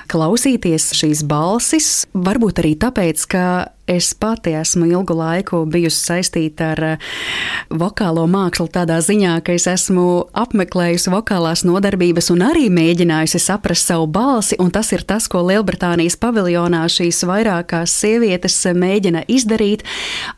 klausīties 0.09 0.91
šīs 0.97 1.23
balsis, 1.29 2.07
varbūt 2.13 2.63
arī 2.63 2.75
tāpēc, 2.81 3.25
ka 3.29 3.45
Es 3.89 4.13
pati 4.13 4.51
esmu 4.53 4.85
ilgu 4.85 5.15
laiku 5.17 5.63
bijusi 5.65 5.97
saistīta 5.97 6.67
ar 6.75 6.79
eh, 6.85 7.05
vokālo 7.73 8.27
mākslu 8.29 8.67
tādā 8.69 8.99
ziņā, 9.01 9.31
ka 9.41 9.55
es 9.57 9.63
esmu 9.65 10.03
apmeklējusi 10.37 11.09
vokālās 11.09 11.63
nodarbības 11.65 12.29
un 12.29 12.43
arī 12.45 12.67
mēģinājusi 12.69 13.41
saprast 13.41 13.89
savu 13.89 14.05
balsi, 14.13 14.59
tas 14.75 14.91
ir 14.93 15.01
tas, 15.09 15.25
ko 15.25 15.41
Lielbritānijas 15.47 16.19
paviljonā 16.21 16.83
šīs 16.85 17.23
vairākās 17.25 17.95
sievietes 18.03 18.59
mēģina 18.77 19.23
izdarīt, 19.25 19.81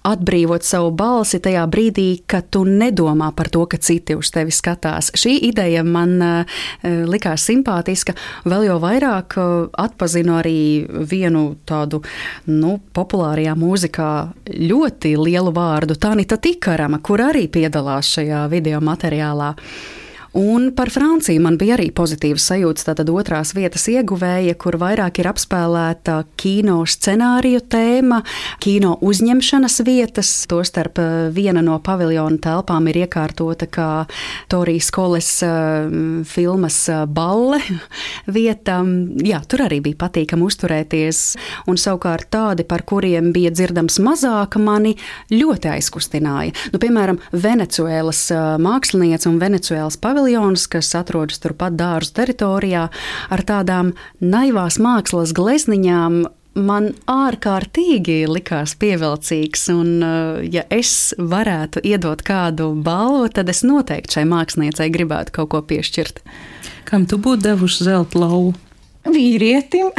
atbrīvot 0.07 0.63
savu 0.63 0.95
balsi 0.95 1.41
tajā 1.43 1.65
brīdī, 1.67 2.21
kad 2.23 2.47
tu 2.55 2.63
nedomā 2.63 3.34
par 3.36 3.51
to, 3.51 3.65
ka 3.67 3.81
citi 3.84 4.15
uz 4.15 4.31
tevi 4.31 4.55
skatās. 4.55 5.12
Šī 5.12 5.36
ideja 5.49 5.84
man 5.84 6.15
uh, 6.23 6.63
likās 6.88 7.49
simpātiska, 7.51 8.15
vēl 8.47 8.69
jau 8.69 8.79
vairāk 8.79 9.36
atpazinu 9.69 10.38
arī 10.39 10.58
vienu 11.10 11.43
tādu, 11.67 12.02
nu, 12.50 12.78
populārajā 12.95 13.56
mūzikā 13.60 14.12
ļoti 14.52 15.15
lielu 15.19 15.54
vārdu 15.56 15.97
Tanita 16.00 16.39
Tikarama, 16.41 17.02
kur 17.04 17.24
arī 17.30 17.47
piedalās 17.52 18.12
šajā 18.17 18.45
video 18.52 18.82
materiālā. 18.84 19.54
Un 20.34 20.72
par 20.76 20.89
Franciju 20.89 21.41
man 21.44 21.58
bija 21.60 21.76
arī 21.76 21.89
pozitīvas 21.91 22.46
sajūtas. 22.48 22.86
Tātad 22.88 23.10
otrās 23.12 23.52
vietas 23.52 23.84
ieguvēja, 23.91 24.56
kur 24.56 24.78
vairāk 24.80 25.20
ir 25.20 25.28
apspēlēta 25.28 26.22
kino 26.39 26.78
scenāriju 26.88 27.60
tēma, 27.67 28.22
kino 28.63 28.94
uzņemšanas 29.04 29.82
vietas. 29.84 30.30
Tostarp 30.48 31.02
eh, 31.04 31.10
viena 31.36 31.60
no 31.65 31.76
paviljona 31.84 32.39
telpām 32.39 32.88
ir 32.88 33.02
iekārtota 33.04 33.67
kā 33.67 33.89
Torijas 34.52 34.88
Koles 34.96 35.34
uh, 35.44 35.91
filmas 36.28 36.80
uh, 36.91 37.04
balle 37.12 37.60
vieta. 38.39 38.80
Jā, 39.28 39.41
tur 39.52 39.65
arī 39.67 39.82
bija 39.84 40.00
patīkami 40.06 40.48
uzturēties. 40.48 41.22
Un 41.67 41.80
savukārt 41.80 42.32
tādi, 42.32 42.63
par 42.67 42.86
kuriem 42.88 43.34
bija 43.36 43.52
dzirdams 43.52 44.00
mazāk, 44.00 44.56
mani 44.63 44.96
ļoti 45.36 45.74
aizkustināja. 45.76 46.56
Nu, 46.72 46.80
piemēram, 46.80 47.20
Venecuēlas 47.36 48.24
māksliniece 48.63 49.28
un 49.28 49.44
Venecuēlas 49.44 50.00
paviljona 50.00 50.20
paviljons, 50.21 50.67
kas 50.69 50.93
atrodas 50.95 51.39
turpat 51.41 51.73
dārza 51.73 52.13
teritorijā, 52.21 52.89
ar 53.29 53.41
tādām 53.41 53.93
naivās 54.21 54.77
mākslas 54.77 55.34
glezniņām. 55.34 56.27
Man 56.53 56.89
ārkārtīgi 57.07 58.27
likās 58.27 58.75
pievilcīgs, 58.75 59.69
un, 59.71 60.03
uh, 60.03 60.41
ja 60.43 60.65
es 60.69 61.13
varētu 61.17 61.79
iedot 61.88 62.21
kādu 62.27 62.73
balvu, 62.75 63.29
tad 63.31 63.49
es 63.49 63.63
noteikti 63.63 64.19
šai 64.19 64.25
māksliniecei 64.27 64.89
gribētu 64.91 65.31
kaut 65.31 65.49
ko 65.53 65.62
piešķirt. 65.63 66.19
Kam 66.84 67.07
tu 67.07 67.17
būtu 67.17 67.47
devuši 67.47 67.88
zelta 67.88 68.19
lauvu? 68.19 68.51
Vīrietim 69.07 69.95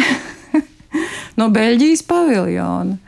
no 1.40 1.48
Beļģijas 1.48 2.04
paviljona 2.04 3.00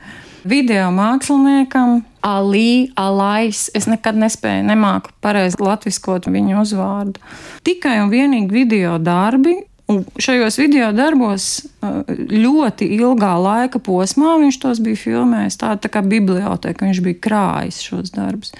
video 0.48 0.88
māksliniekam, 0.94 2.02
Alī, 2.24 2.90
Alais. 2.96 3.66
Es 3.76 3.88
nekad 3.90 4.16
nespēju, 4.20 4.64
nemāku 4.68 5.12
pareizi 5.24 5.60
latviskot 5.60 6.28
viņu 6.30 6.60
uzvārdu. 6.62 7.20
Tikai 7.66 7.98
un 8.04 8.12
vienīgi 8.12 8.52
video 8.52 8.98
darbi. 9.02 9.58
Un 9.92 9.98
šajos 10.16 10.56
video 10.56 10.86
darbos 10.96 11.66
ļoti 12.08 12.86
ilgā 12.96 13.34
laika 13.36 13.76
posmā 13.84 14.38
viņš 14.40 14.58
tos 14.62 14.80
bija 14.80 14.96
filmējis. 14.96 15.58
Tāda 15.60 15.82
tā 15.84 15.90
kā 15.92 16.00
biblioteka, 16.00 16.88
viņš 16.88 17.02
bija 17.04 17.20
krājis 17.26 17.82
šos 17.84 18.14
darbus. 18.14 18.54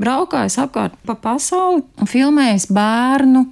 Braukājis 0.00 0.56
apkārt 0.64 0.96
pa 1.04 1.18
pasauli 1.28 1.84
un 2.00 2.08
filmējis 2.08 2.70
bērnu 2.72 3.44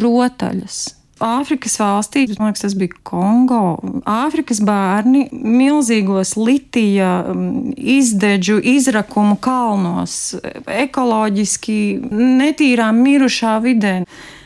rotaļas 0.00 0.80
Āfrikas 1.22 1.76
valstī, 1.78 2.24
man 2.38 2.50
liekas, 2.50 2.64
tas 2.64 2.74
bija 2.78 2.96
Kongo. 3.06 3.78
Āfrikas 4.08 4.58
bērni 4.66 5.28
milzīgos 5.32 6.34
litija 6.38 7.12
mm, 7.30 7.74
izdeģu 7.76 8.58
izrakumu 8.72 9.36
kalnos, 9.42 10.34
ekoloģiski 10.66 11.78
netīrā 12.10 12.90
mirušā 12.96 13.58
vidē. 13.62 14.00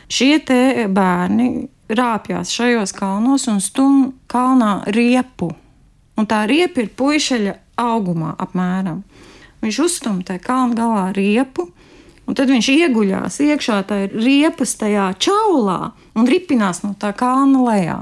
Šie 0.07 0.37
te 0.45 0.59
bērni 0.93 1.67
rāpjas 1.89 2.53
šajos 2.53 2.93
kalnos 2.95 3.47
un 3.49 3.61
stum 3.63 3.97
kalnā 4.29 4.83
riepu. 4.93 5.49
Un 6.17 6.29
tā 6.29 6.43
riepa 6.49 6.83
ir 6.83 6.93
puišeļa 6.97 7.55
augumā 7.81 8.35
apmēram. 8.41 9.01
Viņš 9.65 9.81
uzstum 9.81 10.21
tajā 10.25 10.43
kalna 10.45 10.77
galā 10.77 11.05
riepu, 11.17 11.71
Un 12.27 12.35
tad 12.35 12.51
viņš 12.51 12.67
ieguļās 12.73 13.39
iekšā 13.43 13.81
tajā 13.87 14.11
riepas 14.11 14.75
tajā 14.79 15.07
čaulā 15.15 15.93
un 16.17 16.27
ripinās 16.27 16.83
no 16.83 16.91
tā 16.99 17.13
kalna 17.15 17.63
lejā. 17.63 17.99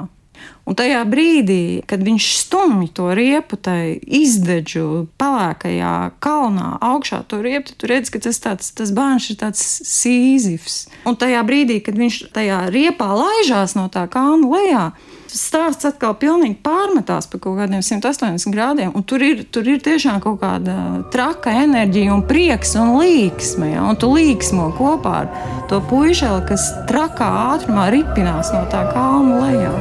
Un 0.65 0.73
tajā 0.73 1.03
brīdī, 1.05 1.85
kad 1.85 2.01
viņš 2.01 2.27
stumj 2.39 2.87
to 2.97 3.11
riepu, 3.17 3.57
tai 3.61 3.99
izdedžu 4.01 5.05
pelēkajā 5.21 5.93
kalnā 6.25 6.71
augšā 6.81 7.21
to 7.29 7.43
riepu, 7.45 7.75
tu 7.77 7.89
redz, 7.89 8.09
ka 8.09 8.21
tas, 8.25 8.41
tāds, 8.41 8.71
tas 8.73 8.93
bērns 8.95 9.29
ir 9.29 9.37
tāds 9.43 9.61
sīzifs. 9.85 10.87
Un 11.05 11.17
tajā 11.21 11.43
brīdī, 11.45 11.77
kad 11.85 11.97
viņš 12.01 12.17
tajā 12.33 12.63
riepā 12.73 13.11
laižās 13.13 13.77
no 13.77 13.85
tā 13.93 14.07
kalna 14.09 14.49
lejā, 14.57 14.85
stāsts 15.31 15.87
atkal 15.87 16.15
pilnīgi 16.19 16.57
pārmetās 16.65 17.29
pa 17.31 17.39
kaut 17.41 17.59
kādiem 17.59 17.83
180 17.85 18.53
grādiem. 18.53 18.93
Tur 19.07 19.23
ir, 19.25 19.45
tur 19.51 19.67
ir 19.67 19.81
tiešām 19.83 20.21
kaut 20.23 20.39
kāda 20.43 21.05
traka 21.13 21.53
enerģija, 21.65 22.13
un 22.15 22.25
prieks 22.27 22.75
un 22.79 22.97
līksme. 22.99 23.71
Ja? 23.73 23.85
Un 23.89 23.99
tu 23.99 24.11
līksmo 24.13 24.71
kopā 24.77 25.15
ar 25.23 25.31
to 25.71 25.81
puišeli, 25.89 26.45
kas 26.49 26.69
trakā 26.89 27.29
ātrumā 27.55 27.89
ripinās 27.93 28.53
no 28.55 28.65
tā 28.71 28.85
kalna 28.93 29.41
lejā. 29.45 29.73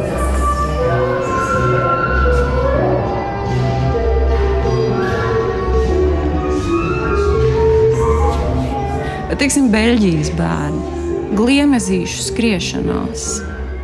Teiksim, 9.45 9.67
Beļģijas 9.69 10.31
bērni, 10.39 11.35
gliemezīšu 11.37 12.23
skriešanās. 12.31 13.25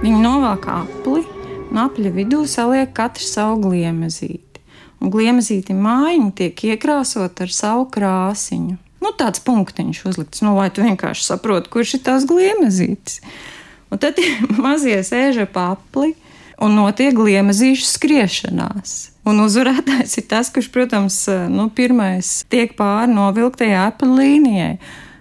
Viņi 0.01 0.23
novāk 0.23 0.65
apli, 0.73 1.21
un 1.71 1.83
apļa 1.85 2.13
vidū 2.15 2.45
saliek 2.51 2.93
katrs 2.97 3.33
savu 3.37 3.61
gliemezīti. 3.69 4.63
Un 5.01 5.13
gliemezīti 5.13 5.75
mājiņa 5.77 6.31
tiek 6.37 6.65
iekrāsot 6.75 7.41
ar 7.41 7.53
savu 7.55 7.87
krāsiņu. 7.95 8.77
Nu, 9.01 9.13
tāds 9.17 9.41
punktiņš 9.47 10.03
uzlikts, 10.11 10.43
nu, 10.45 10.53
lai 10.59 10.69
tu 10.75 10.85
vienkārši 10.85 11.25
saproti, 11.31 11.71
kurš 11.73 11.97
ir 11.97 12.03
tās 12.11 12.27
gliemezītes. 12.29 13.21
Un 13.91 14.03
tad 14.03 14.21
ir 14.21 14.43
mazie 14.67 15.01
sēža 15.07 15.49
papli 15.51 16.13
un 16.61 16.77
notiek 16.77 17.17
gliemezīšu 17.17 17.87
skriešanās. 17.89 18.97
Un 19.29 19.41
uzvarētājs 19.45 20.19
ir 20.21 20.27
tas, 20.29 20.51
kurš, 20.53 20.69
protams, 20.73 21.23
nu, 21.53 21.69
pirmais 21.73 22.41
tiek 22.53 22.75
pāri 22.77 23.13
novilktajai 23.15 23.79
apli 23.87 24.11
līnijai. 24.21 24.75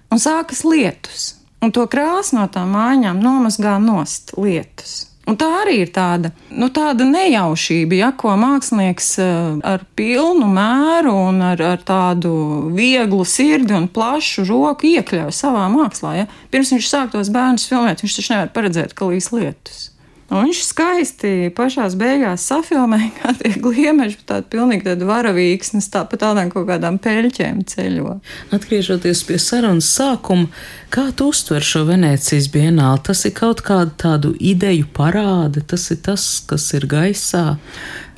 Un 0.09 0.19
sākas 0.19 0.65
lietus. 0.67 1.33
Un 1.63 1.73
to 1.75 1.83
krāsu 1.91 2.37
no 2.37 2.45
tām 2.51 2.71
mājām 2.75 3.19
nomazgā 3.23 3.75
nost 3.83 4.33
lietus. 4.39 5.08
Un 5.29 5.37
tā 5.37 5.47
arī 5.61 5.75
ir 5.83 5.91
tāda, 5.93 6.31
nu, 6.57 6.71
tāda 6.73 7.05
nejaušība, 7.05 7.97
ja 7.99 8.09
ko 8.17 8.33
mākslinieks 8.39 9.09
eh, 9.21 9.59
ar 9.67 9.83
pilnu 9.99 10.47
mēru 10.49 11.13
un 11.27 11.43
ar, 11.51 11.61
ar 11.75 11.83
tādu 11.85 12.31
vieglu 12.73 13.21
sirdi 13.29 13.75
un 13.77 13.85
plašu 13.93 14.47
roku 14.49 14.89
iekļauj 14.89 15.35
savā 15.35 15.67
mākslā. 15.73 16.15
Ja? 16.23 16.25
Pirms 16.49 16.73
viņš 16.73 16.89
sāk 16.89 17.13
tos 17.13 17.29
bērnus 17.35 17.69
filmēt, 17.69 18.01
viņš 18.01 18.17
taču 18.17 18.33
nevar 18.33 18.51
paredzēt, 18.55 18.97
ka 18.97 19.11
līs 19.11 19.29
lietus. 19.35 19.88
Un 20.29 20.45
viņš 20.45 20.59
skaisti 20.61 21.29
pašā 21.57 21.87
beigās 21.97 22.43
safilmēja, 22.51 23.09
kā 23.19 23.33
tie 23.39 23.53
gliemeži, 23.57 24.19
tāda 24.29 24.45
pilnīgi 24.51 24.85
tāda 24.85 25.07
varavīksnes, 25.09 25.89
tā 25.93 26.03
pa 26.09 26.19
tādām 26.21 26.51
kaut 26.53 26.67
kādām 26.69 26.99
peļķēm 27.01 27.63
ceļo. 27.69 28.19
Atgriežoties 28.55 29.23
pie 29.25 29.39
sarunas 29.41 29.89
sākuma, 29.89 30.51
kā 30.93 31.07
tu 31.17 31.31
uztver 31.33 31.65
šo 31.65 31.85
Venēcijas 31.89 32.51
bienāli? 32.53 33.01
Tas 33.09 33.25
ir 33.25 33.33
kaut 33.37 33.63
kāda 33.65 33.95
tādu 34.05 34.35
ideju 34.37 34.89
parāde, 34.93 35.65
tas 35.65 35.89
ir 35.93 36.01
tas, 36.05 36.27
kas 36.45 36.69
ir 36.77 36.85
gaisā, 36.89 37.57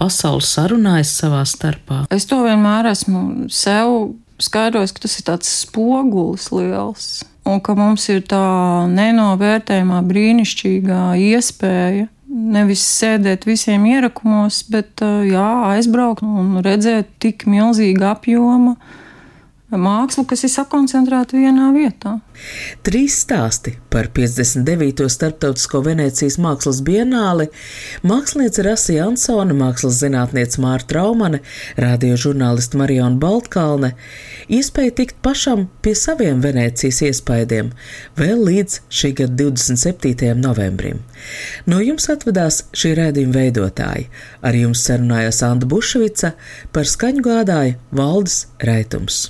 pasaules 0.02 0.52
sarunājas 0.52 1.16
savā 1.24 1.46
starpā. 1.48 2.04
Es 2.12 2.28
to 2.28 2.44
vienmēr 2.44 2.92
esmu 2.92 3.48
sev 3.54 4.18
skaidrojis, 4.42 4.92
ka 4.96 5.06
tas 5.06 5.20
ir 5.20 5.28
tāds 5.32 5.52
spogulis 5.62 6.52
liels 6.52 7.12
un 7.46 7.62
ka 7.64 7.76
mums 7.78 8.08
ir 8.14 8.24
tā 8.30 8.42
nenovērtējumā 8.92 10.02
brīnišķīgā 10.10 11.04
iespēja 11.32 12.08
nevis 12.32 12.84
sēdēt 13.00 13.46
visiem 13.50 13.86
ierakumos, 13.90 14.62
bet 14.72 15.04
jā, 15.28 15.48
aizbraukt 15.74 16.24
un 16.24 16.62
redzēt 16.64 17.12
tik 17.24 17.46
milzīgu 17.50 18.08
apjomu 18.08 18.76
mākslu, 19.72 20.26
kas 20.28 20.44
ir 20.46 20.52
sakoncentrēta 20.54 21.38
vienā 21.40 21.70
vietā. 21.76 22.18
Trīs 22.86 23.20
stāsti 23.24 23.76
par 23.94 24.10
59. 24.16 25.08
starptautisko 25.12 25.82
Venecijas 25.86 26.38
mākslas 26.42 26.82
bienāli, 26.86 27.48
mākslinieca 28.08 28.66
Rasija 28.68 29.08
Ansona, 29.08 29.56
mākslas 29.58 30.00
zinātniece 30.02 30.62
Mārta 30.64 30.92
Traumane, 30.92 31.42
radio 31.80 32.18
žurnālisti 32.20 32.80
Mariona 32.82 33.20
Baltkalne, 33.22 33.94
iespēja 34.52 34.96
tikt 35.02 35.20
pašam 35.24 35.68
pie 35.86 35.96
saviem 35.96 36.42
Venecijas 36.44 37.02
iespaidiem 37.08 37.72
vēl 38.20 38.42
līdz 38.48 38.80
šī 38.92 39.14
gada 39.22 39.38
27. 39.44 40.34
novembrim. 40.42 41.04
No 41.70 41.82
jums 41.84 42.10
atvedās 42.12 42.66
šī 42.76 42.96
rēdījuma 43.00 43.38
veidotāji. 43.38 44.08
Ar 44.42 44.58
jums 44.58 44.86
sarunājās 44.88 45.44
Anda 45.46 45.70
Bušvica, 45.70 46.34
par 46.74 46.90
skaņu 46.90 47.28
gādāja 47.28 47.78
Valdis 47.96 48.46
Raitums. 48.66 49.30